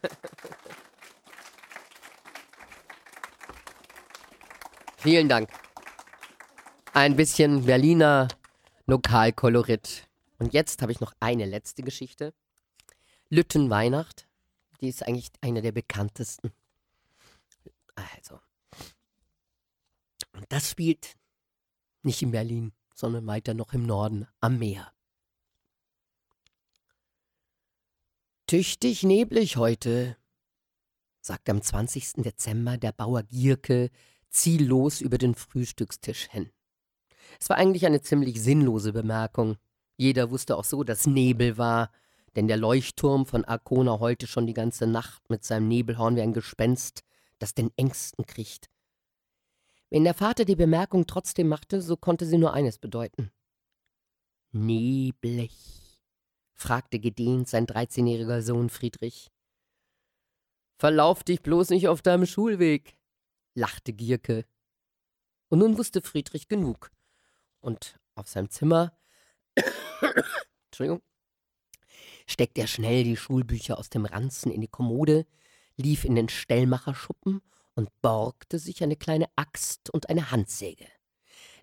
[4.96, 5.50] Vielen Dank.
[6.94, 8.28] Ein bisschen Berliner
[8.86, 10.08] Lokalkolorit.
[10.42, 12.34] Und jetzt habe ich noch eine letzte Geschichte.
[13.28, 14.28] Lüttenweihnacht.
[14.80, 16.50] Die ist eigentlich eine der bekanntesten.
[17.94, 18.40] Also.
[20.32, 21.16] Und das spielt
[22.02, 24.92] nicht in Berlin, sondern weiter noch im Norden, am Meer.
[28.48, 30.16] Tüchtig neblig heute,
[31.20, 32.14] sagt am 20.
[32.14, 33.90] Dezember der Bauer Gierke
[34.28, 36.50] ziellos über den Frühstückstisch hin.
[37.38, 39.56] Es war eigentlich eine ziemlich sinnlose Bemerkung.
[40.02, 41.92] Jeder wusste auch so, dass Nebel war,
[42.34, 46.32] denn der Leuchtturm von Arkona heulte schon die ganze Nacht mit seinem Nebelhorn wie ein
[46.32, 47.04] Gespenst,
[47.38, 48.68] das den Ängsten kriecht.
[49.90, 53.30] Wenn der Vater die Bemerkung trotzdem machte, so konnte sie nur eines bedeuten.
[54.50, 56.00] Neblig,
[56.52, 59.30] fragte gedehnt sein dreizehnjähriger Sohn Friedrich.
[60.78, 62.96] Verlauf dich bloß nicht auf deinem Schulweg,
[63.54, 64.46] lachte Gierke.
[65.48, 66.90] Und nun wusste Friedrich genug.
[67.60, 68.98] Und auf seinem Zimmer
[70.66, 71.02] Entschuldigung,
[72.26, 75.26] steckte er schnell die Schulbücher aus dem Ranzen in die Kommode,
[75.76, 77.42] lief in den Stellmacherschuppen
[77.74, 80.86] und borgte sich eine kleine Axt und eine Handsäge.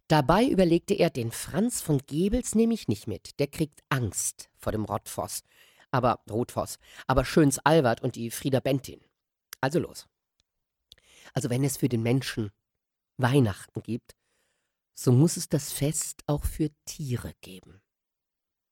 [0.08, 4.72] Dabei überlegte er, den Franz von Gebels nehme ich nicht mit, der kriegt Angst vor
[4.72, 5.44] dem Rottfoss,
[5.92, 9.02] aber Rotfoss, aber Schöns Albert und die Frieda Bentin.
[9.62, 10.08] Also los.
[11.34, 12.52] Also wenn es für den Menschen
[13.18, 14.16] Weihnachten gibt,
[15.00, 17.82] so muss es das Fest auch für Tiere geben.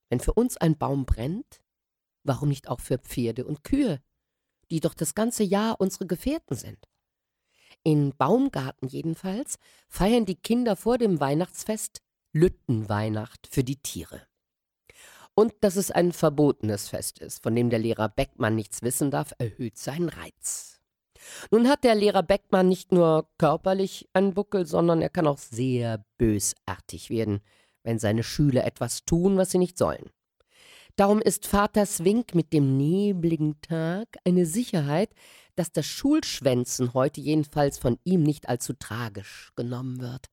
[0.09, 1.61] Wenn für uns ein Baum brennt,
[2.23, 4.01] warum nicht auch für Pferde und Kühe,
[4.69, 6.85] die doch das ganze Jahr unsere Gefährten sind?
[7.83, 9.57] In Baumgarten jedenfalls
[9.87, 12.01] feiern die Kinder vor dem Weihnachtsfest
[12.33, 14.27] Lüttenweihnacht für die Tiere.
[15.33, 19.31] Und dass es ein verbotenes Fest ist, von dem der Lehrer Beckmann nichts wissen darf,
[19.37, 20.76] erhöht seinen Reiz.
[21.51, 26.05] Nun hat der Lehrer Beckmann nicht nur körperlich einen Buckel, sondern er kann auch sehr
[26.17, 27.41] bösartig werden,
[27.83, 30.09] wenn seine Schüler etwas tun, was sie nicht sollen.
[30.95, 35.11] Darum ist Vaters Wink mit dem nebligen Tag eine Sicherheit,
[35.55, 40.25] dass das Schulschwänzen heute jedenfalls von ihm nicht allzu tragisch genommen wird.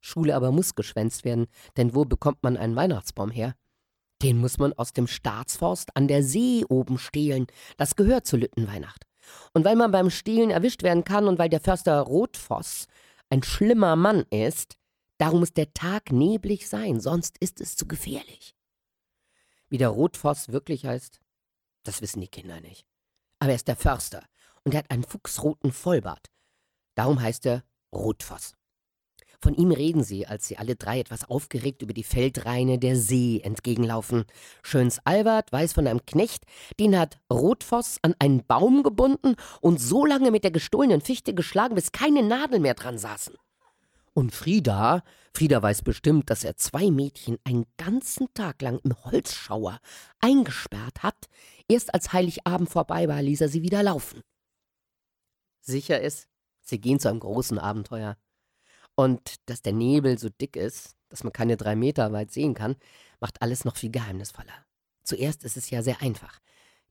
[0.00, 1.46] Schule aber muss geschwänzt werden,
[1.76, 3.54] denn wo bekommt man einen Weihnachtsbaum her?
[4.22, 7.46] Den muss man aus dem Staatsforst an der See oben stehlen.
[7.76, 9.05] Das gehört zur Lüttenweihnacht.
[9.52, 12.86] Und weil man beim Stehlen erwischt werden kann und weil der Förster Rotfoss
[13.30, 14.76] ein schlimmer Mann ist,
[15.18, 18.54] darum muss der Tag neblig sein, sonst ist es zu gefährlich.
[19.68, 21.20] Wie der Rotfoss wirklich heißt,
[21.82, 22.86] das wissen die Kinder nicht.
[23.38, 24.24] Aber er ist der Förster
[24.64, 26.30] und er hat einen fuchsroten Vollbart.
[26.94, 28.54] Darum heißt er Rotfoss.
[29.40, 33.40] Von ihm reden sie, als sie alle drei etwas aufgeregt über die Feldreine der See
[33.40, 34.24] entgegenlaufen.
[34.62, 36.44] Schöns Albert weiß von einem Knecht,
[36.80, 41.74] den hat Rotfoss an einen Baum gebunden und so lange mit der gestohlenen Fichte geschlagen,
[41.74, 43.34] bis keine Nadel mehr dran saßen.
[44.16, 45.02] Und Frieda,
[45.34, 49.78] Frieda weiß bestimmt, dass er zwei Mädchen einen ganzen Tag lang im Holzschauer
[50.20, 51.26] eingesperrt hat.
[51.68, 54.22] Erst als Heiligabend vorbei war, ließ er sie wieder laufen.
[55.60, 56.28] Sicher ist,
[56.62, 58.16] sie gehen zu einem großen Abenteuer.
[58.96, 62.74] Und dass der Nebel so dick ist, dass man keine drei Meter weit sehen kann,
[63.20, 64.64] macht alles noch viel geheimnisvoller.
[65.04, 66.40] Zuerst ist es ja sehr einfach.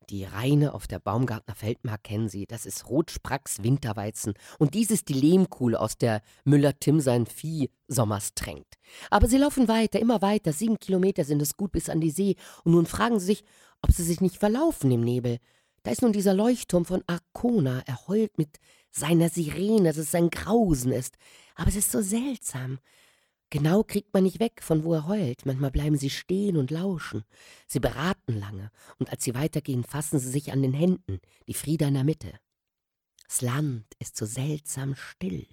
[0.10, 2.46] Die Reine auf der Baumgartner Feldmark kennen Sie.
[2.46, 4.36] Das ist Rotspracks Winterweizen.
[4.60, 8.76] Und dies ist die Lehmkuhle, aus der Müller Tim sein Vieh sommers tränkt.
[9.10, 10.54] Aber sie laufen weiter, immer weiter.
[10.54, 12.36] Sieben Kilometer sind es gut bis an die See.
[12.64, 13.44] Und nun fragen sie sich,
[13.82, 15.40] ob sie sich nicht verlaufen im Nebel.
[15.82, 17.82] Da ist nun dieser Leuchtturm von Arkona.
[17.88, 18.60] Er heult mit
[18.92, 21.18] seiner Sirene, dass es ein Grausen ist.
[21.56, 22.80] Aber es ist so seltsam.
[23.50, 25.46] Genau kriegt man nicht weg, von wo er heult.
[25.46, 27.24] Manchmal bleiben sie stehen und lauschen.
[27.68, 31.88] Sie beraten lange, und als sie weitergehen, fassen sie sich an den Händen, die Frieda
[31.88, 32.34] in der Mitte.
[33.28, 35.48] Das Land ist so seltsam still.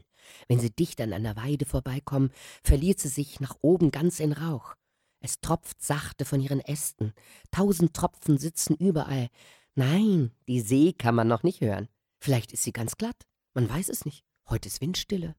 [0.48, 2.30] Wenn sie dicht an einer Weide vorbeikommen,
[2.62, 4.74] verliert sie sich nach oben ganz in Rauch.
[5.20, 7.12] Es tropft sachte von ihren Ästen.
[7.50, 9.28] Tausend Tropfen sitzen überall.
[9.74, 11.88] Nein, die See kann man noch nicht hören.
[12.20, 13.26] Vielleicht ist sie ganz glatt.
[13.54, 14.24] Man weiß es nicht.
[14.48, 15.36] Heute ist Windstille.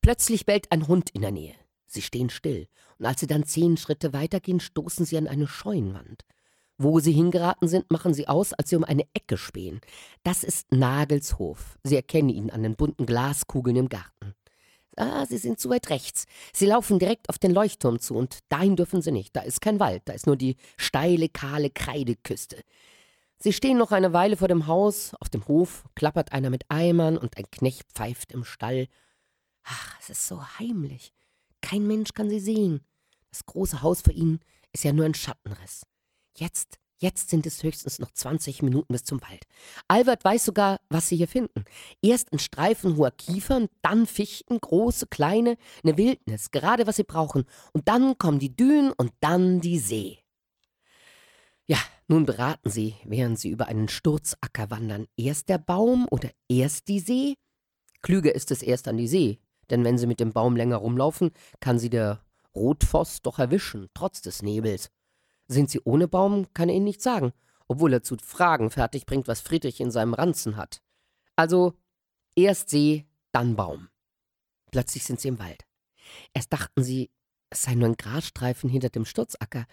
[0.00, 1.54] Plötzlich bellt ein Hund in der Nähe.
[1.86, 2.68] Sie stehen still,
[2.98, 6.24] und als sie dann zehn Schritte weitergehen, stoßen sie an eine Scheunenwand.
[6.78, 9.80] Wo sie hingeraten sind, machen sie aus, als sie um eine Ecke spähen.
[10.22, 11.78] Das ist Nagels Hof.
[11.84, 14.34] Sie erkennen ihn an den bunten Glaskugeln im Garten.
[14.96, 16.26] Ah, sie sind zu weit rechts.
[16.52, 19.34] Sie laufen direkt auf den Leuchtturm zu, und dahin dürfen sie nicht.
[19.36, 22.62] Da ist kein Wald, da ist nur die steile, kahle Kreideküste.
[23.38, 27.18] Sie stehen noch eine Weile vor dem Haus, auf dem Hof klappert einer mit Eimern
[27.18, 28.86] und ein Knecht pfeift im Stall.
[29.64, 31.12] Ach, es ist so heimlich.
[31.60, 32.84] Kein Mensch kann sie sehen.
[33.30, 34.40] Das große Haus für ihn
[34.72, 35.86] ist ja nur ein Schattenriss.
[36.36, 39.44] Jetzt, jetzt sind es höchstens noch 20 Minuten bis zum Wald.
[39.88, 41.64] Albert weiß sogar, was sie hier finden.
[42.02, 47.44] Erst ein Streifen hoher Kiefern, dann Fichten, große, kleine, eine Wildnis, gerade was sie brauchen.
[47.72, 50.18] Und dann kommen die Dünen und dann die See.
[51.66, 55.06] Ja, nun beraten sie, während sie über einen Sturzacker wandern.
[55.16, 57.36] Erst der Baum oder erst die See?
[58.02, 59.38] Klüger ist es erst an die See,
[59.72, 62.20] denn wenn sie mit dem Baum länger rumlaufen, kann sie der
[62.54, 64.90] Rotfoss doch erwischen, trotz des Nebels.
[65.48, 67.32] Sind sie ohne Baum, kann er ihnen nichts sagen,
[67.66, 70.82] obwohl er zu Fragen fertig bringt, was Friedrich in seinem Ranzen hat.
[71.34, 71.72] Also
[72.36, 73.88] erst See, dann Baum.
[74.70, 75.64] Plötzlich sind sie im Wald.
[76.34, 77.10] Erst dachten sie,
[77.50, 79.66] es sei nur ein Grasstreifen hinter dem Sturzacker,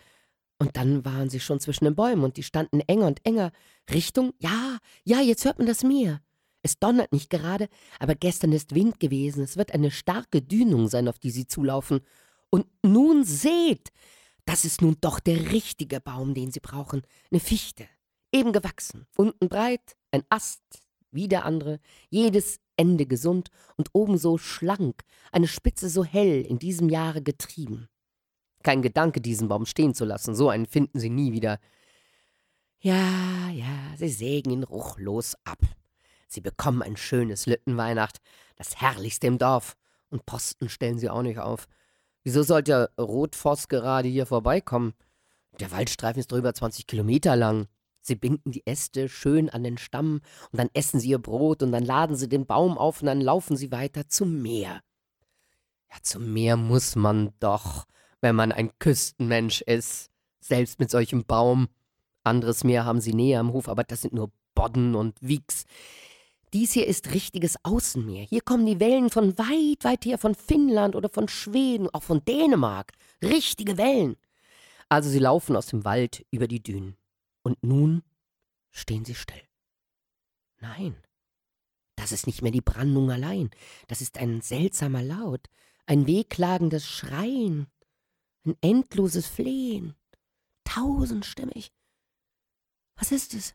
[0.62, 3.52] und dann waren sie schon zwischen den Bäumen und die standen enger und enger.
[3.90, 6.22] Richtung, ja, ja, jetzt hört man das Meer.
[6.62, 9.44] Es donnert nicht gerade, aber gestern ist Wind gewesen.
[9.44, 12.02] Es wird eine starke Dünung sein, auf die sie zulaufen.
[12.50, 13.90] Und nun seht,
[14.46, 17.04] das ist nun doch der richtige Baum, den sie brauchen.
[17.32, 17.88] Eine Fichte,
[18.34, 20.62] eben gewachsen, unten breit, ein Ast,
[21.12, 21.80] wie der andere,
[22.10, 25.02] jedes Ende gesund und oben so schlank,
[25.32, 27.90] eine Spitze so hell in diesem Jahre getrieben.
[28.64, 31.60] Kein Gedanke, diesen Baum stehen zu lassen, so einen finden sie nie wieder.
[32.80, 35.60] Ja, ja, sie sägen ihn ruchlos ab.
[36.30, 38.20] Sie bekommen ein schönes Lüttenweihnacht,
[38.56, 39.76] das herrlichste im Dorf.
[40.10, 41.68] Und Posten stellen sie auch nicht auf.
[42.24, 44.94] Wieso sollte Rotfoss gerade hier vorbeikommen?
[45.60, 47.68] Der Waldstreifen ist drüber 20 Kilometer lang.
[48.02, 50.22] Sie binden die Äste schön an den Stamm
[50.52, 53.22] und dann essen sie ihr Brot und dann laden sie den Baum auf und dann
[53.22, 54.82] laufen sie weiter zum Meer.
[55.92, 57.86] Ja, zum Meer muss man doch,
[58.22, 60.12] wenn man ein Küstenmensch ist.
[60.40, 61.68] Selbst mit solchem Baum.
[62.24, 65.66] Anderes Meer haben sie näher am Hof, aber das sind nur Bodden und Wieks.
[66.54, 68.26] Dies hier ist richtiges Außenmeer.
[68.26, 72.26] Hier kommen die Wellen von weit, weit her, von Finnland oder von Schweden, auch von
[72.26, 72.94] Dänemark.
[73.22, 74.18] Richtige Wellen.
[74.88, 76.98] Also sie laufen aus dem Wald über die Dünen.
[77.44, 78.04] Und nun
[78.72, 79.42] stehen sie still.
[80.60, 80.96] Nein,
[81.96, 83.52] das ist nicht mehr die Brandung allein.
[83.88, 85.48] Das ist ein seltsamer Laut,
[85.86, 87.68] ein wehklagendes Schreien,
[88.46, 89.96] ein endloses Flehen,
[90.64, 91.72] tausendstimmig.
[92.96, 93.54] Was ist es?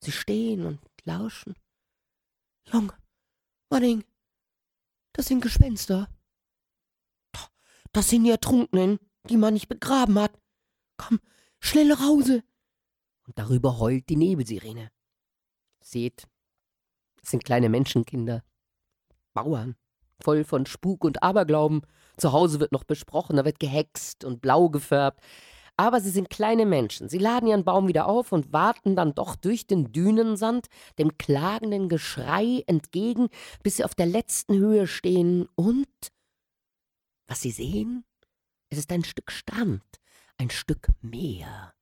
[0.00, 1.54] Sie stehen und lauschen.
[2.72, 2.92] Jung,
[3.70, 4.04] Manning,
[5.12, 6.08] das sind Gespenster.
[7.92, 8.98] Das sind die Ertrunkenen,
[9.28, 10.36] die man nicht begraben hat.
[10.96, 11.20] Komm,
[11.60, 12.42] schnell nach Hause.
[13.26, 14.90] Und darüber heult die Nebelsirene.
[15.80, 16.26] Seht,
[17.22, 18.42] es sind kleine Menschenkinder,
[19.32, 19.76] Bauern,
[20.20, 21.82] voll von Spuk und Aberglauben.
[22.16, 25.22] Zu Hause wird noch besprochen, da wird gehext und blau gefärbt.
[25.76, 27.08] Aber sie sind kleine Menschen.
[27.08, 30.68] Sie laden ihren Baum wieder auf und warten dann doch durch den Dünensand
[30.98, 33.28] dem klagenden Geschrei entgegen,
[33.62, 35.88] bis sie auf der letzten Höhe stehen und
[37.26, 38.04] was sie sehen,
[38.68, 39.82] es ist ein Stück Strand,
[40.36, 41.74] ein Stück Meer.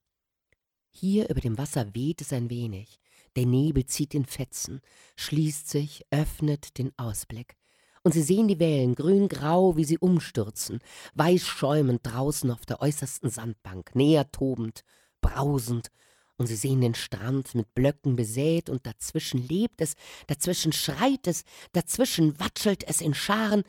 [0.91, 3.01] Hier über dem Wasser weht es ein wenig.
[3.35, 4.81] Der Nebel zieht in Fetzen,
[5.17, 7.57] schließt sich, öffnet den Ausblick
[8.03, 10.81] und sie sehen die Wellen grün-grau, wie sie umstürzen,
[11.15, 14.85] weiß schäumend draußen auf der äußersten Sandbank, näher tobend,
[15.21, 15.91] brausend,
[16.37, 19.95] und sie sehen den Strand mit Blöcken besät, und dazwischen lebt es,
[20.27, 23.63] dazwischen schreit es, dazwischen watschelt es in Scharen.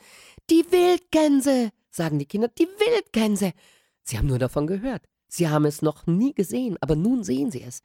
[0.50, 3.54] Die Wildgänse, sagen die Kinder, die Wildgänse.
[4.04, 5.06] Sie haben nur davon gehört.
[5.28, 7.84] Sie haben es noch nie gesehen, aber nun sehen sie es.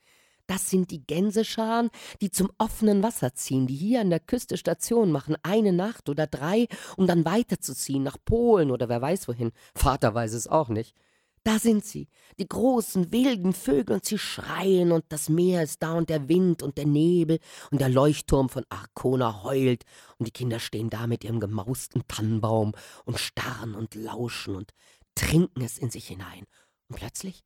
[0.49, 1.91] Das sind die Gänsescharen,
[2.23, 6.27] die zum offenen Wasser ziehen, die hier an der Küste Station machen, eine Nacht oder
[6.27, 9.53] drei, um dann weiterzuziehen nach Polen oder wer weiß wohin.
[9.75, 10.97] Vater weiß es auch nicht.
[11.45, 15.93] Da sind sie, die großen wilden Vögel, und sie schreien, und das Meer ist da,
[15.93, 17.41] und der Wind und der Nebel,
[17.71, 19.85] und der Leuchtturm von Arkona heult,
[20.17, 22.73] und die Kinder stehen da mit ihrem gemausten Tannenbaum
[23.05, 24.73] und starren und lauschen und
[25.15, 26.47] trinken es in sich hinein.
[26.89, 27.45] Und plötzlich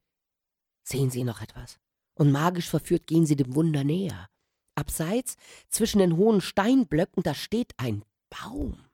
[0.85, 1.82] sehen sie noch etwas
[2.15, 4.29] und magisch verführt gehen sie dem Wunder näher.
[4.75, 5.37] Abseits,
[5.69, 8.85] zwischen den hohen Steinblöcken, da steht ein Baum.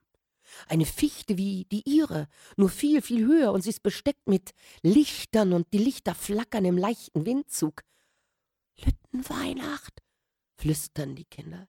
[0.66, 5.52] Eine Fichte wie die ihre, nur viel, viel höher, und sie ist besteckt mit Lichtern,
[5.52, 7.82] und die Lichter flackern im leichten Windzug.
[8.84, 10.02] Lüttenweihnacht,
[10.56, 11.68] flüstern die Kinder.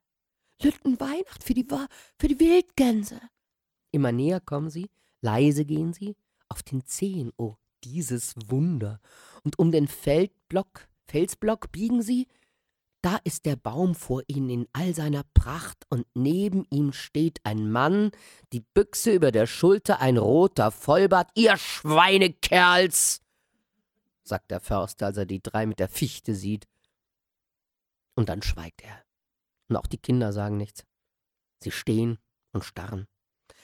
[0.62, 1.68] Lüttenweihnacht für die,
[2.18, 3.22] für die Wildgänse.
[3.92, 4.90] Immer näher kommen sie,
[5.22, 6.16] leise gehen sie,
[6.48, 9.00] auf den Zehen, oh, dieses Wunder.
[9.44, 12.28] Und um den Feldblock Felsblock biegen sie,
[13.02, 17.72] da ist der Baum vor ihnen in all seiner Pracht, und neben ihm steht ein
[17.72, 18.12] Mann,
[18.52, 21.30] die Büchse über der Schulter, ein roter Vollbart.
[21.36, 23.22] Ihr Schweinekerls!
[24.24, 26.68] sagt der Förster, als er die drei mit der Fichte sieht.
[28.16, 29.04] Und dann schweigt er.
[29.70, 30.84] Und auch die Kinder sagen nichts.
[31.64, 32.20] Sie stehen
[32.52, 33.08] und starren.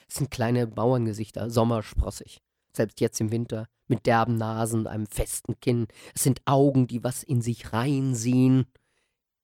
[0.07, 2.41] Es sind kleine Bauerngesichter, sommersprossig
[2.75, 5.87] selbst jetzt im Winter, mit derben Nasen und einem festen Kinn.
[6.13, 8.65] Es sind Augen, die was in sich reinsehen.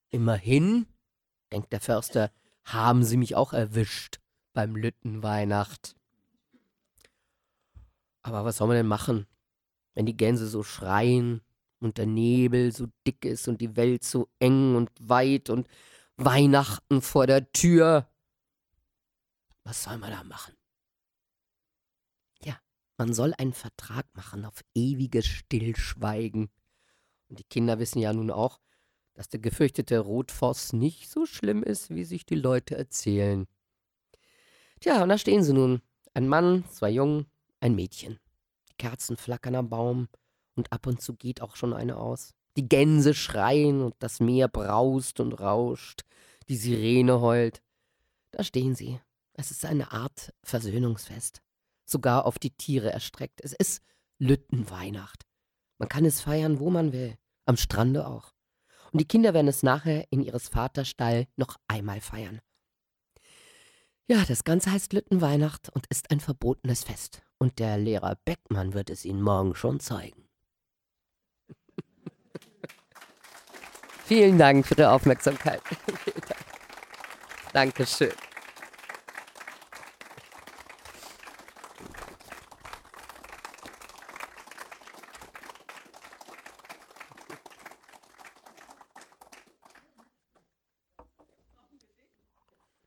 [0.09, 0.87] Immerhin,
[1.51, 2.31] denkt der Förster,
[2.63, 4.19] haben sie mich auch erwischt
[4.53, 5.95] beim Lüttenweihnacht.
[8.23, 9.25] Aber was soll man denn machen,
[9.93, 11.41] wenn die Gänse so schreien
[11.79, 15.67] und der Nebel so dick ist und die Welt so eng und weit und
[16.17, 18.07] Weihnachten vor der Tür?
[19.63, 20.55] Was soll man da machen?
[23.01, 26.51] Man soll einen Vertrag machen auf ewiges Stillschweigen.
[27.29, 28.59] Und die Kinder wissen ja nun auch,
[29.15, 33.47] dass der gefürchtete Rotfoss nicht so schlimm ist, wie sich die Leute erzählen.
[34.81, 35.81] Tja, und da stehen sie nun.
[36.13, 37.25] Ein Mann, zwei Jungen,
[37.59, 38.19] ein Mädchen.
[38.69, 40.07] Die Kerzen flackern am Baum
[40.53, 42.35] und ab und zu geht auch schon eine aus.
[42.55, 46.03] Die Gänse schreien und das Meer braust und rauscht.
[46.49, 47.63] Die Sirene heult.
[48.29, 48.99] Da stehen sie.
[49.33, 51.41] Es ist eine Art Versöhnungsfest
[51.91, 53.41] sogar auf die Tiere erstreckt.
[53.41, 53.83] Es ist
[54.17, 55.25] Lüttenweihnacht.
[55.77, 58.33] Man kann es feiern, wo man will, am Strande auch.
[58.91, 62.41] Und die Kinder werden es nachher in ihres Vaters Stall noch einmal feiern.
[64.07, 67.21] Ja, das Ganze heißt Lüttenweihnacht und ist ein verbotenes Fest.
[67.37, 70.27] Und der Lehrer Beckmann wird es Ihnen morgen schon zeigen.
[74.05, 75.61] Vielen Dank für die Aufmerksamkeit.
[77.53, 78.11] Dankeschön.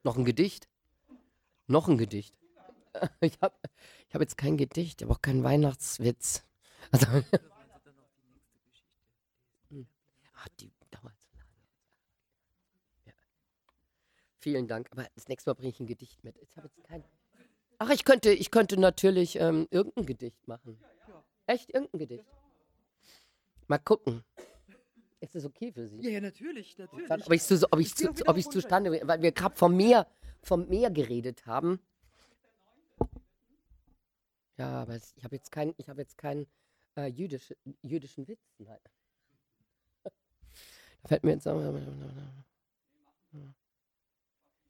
[0.05, 0.69] Noch ein Gedicht?
[1.67, 2.35] Noch ein Gedicht.
[3.21, 3.57] Ich habe
[4.09, 6.45] ich hab jetzt kein Gedicht, aber auch keinen Weihnachtswitz.
[6.93, 7.09] Also.
[14.45, 16.37] Vielen Dank, aber das nächste Mal bringe ich ein Gedicht mit.
[16.37, 17.03] Ich habe jetzt kein.
[17.79, 20.79] Ach, ich könnte, ich könnte natürlich ähm, irgendein Gedicht machen.
[21.47, 22.27] Echt, irgendein Gedicht.
[23.69, 24.23] Mal gucken.
[25.35, 26.01] Ist das okay für Sie?
[26.01, 27.11] Ja, ja natürlich, natürlich.
[27.11, 30.07] Ob ich, zu, ob ich, zu, ob ich zustande, weil wir gerade vom Meer,
[30.43, 31.81] vom Meer geredet haben.
[34.57, 36.47] Ja, aber ich habe jetzt keinen, ich habe jetzt keinen
[36.97, 38.41] äh, jüdisch, jüdischen Witz.
[38.59, 38.79] Nein.
[41.03, 41.61] Da fällt mir jetzt auch.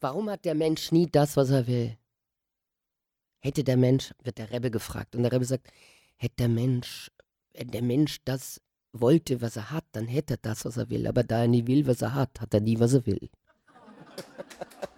[0.00, 1.96] Warum hat der Mensch nie das, was er will?
[3.40, 5.70] Hätte der Mensch, wird der Rebbe gefragt, und der Rebbe sagt,
[6.16, 7.12] hätte der Mensch,
[7.52, 8.63] wenn der Mensch das
[9.00, 11.06] wollte, was er hat, dann hätte er das, was er will.
[11.06, 13.28] Aber da er nie will, was er hat, hat er nie, was er will.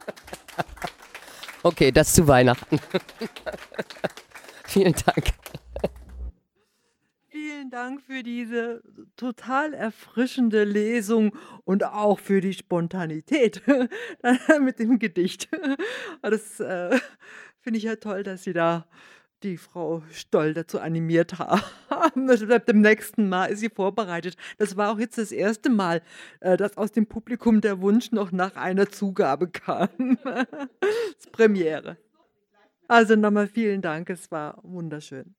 [1.66, 2.78] Okay, das zu Weihnachten.
[4.66, 5.32] Vielen Dank.
[7.26, 8.84] Vielen Dank für diese
[9.16, 13.62] total erfrischende Lesung und auch für die Spontanität
[14.60, 15.48] mit dem Gedicht.
[16.22, 16.96] Das äh,
[17.62, 18.86] finde ich ja toll, dass Sie da
[19.42, 21.62] die Frau Stoll dazu animiert haben.
[22.66, 24.36] Beim nächsten Mal ist sie vorbereitet.
[24.58, 26.02] Das war auch jetzt das erste Mal,
[26.40, 29.88] äh, dass aus dem Publikum der Wunsch noch nach einer Zugabe kam.
[30.24, 31.96] das Premiere.
[32.88, 35.34] Also nochmal vielen Dank, es war wunderschön.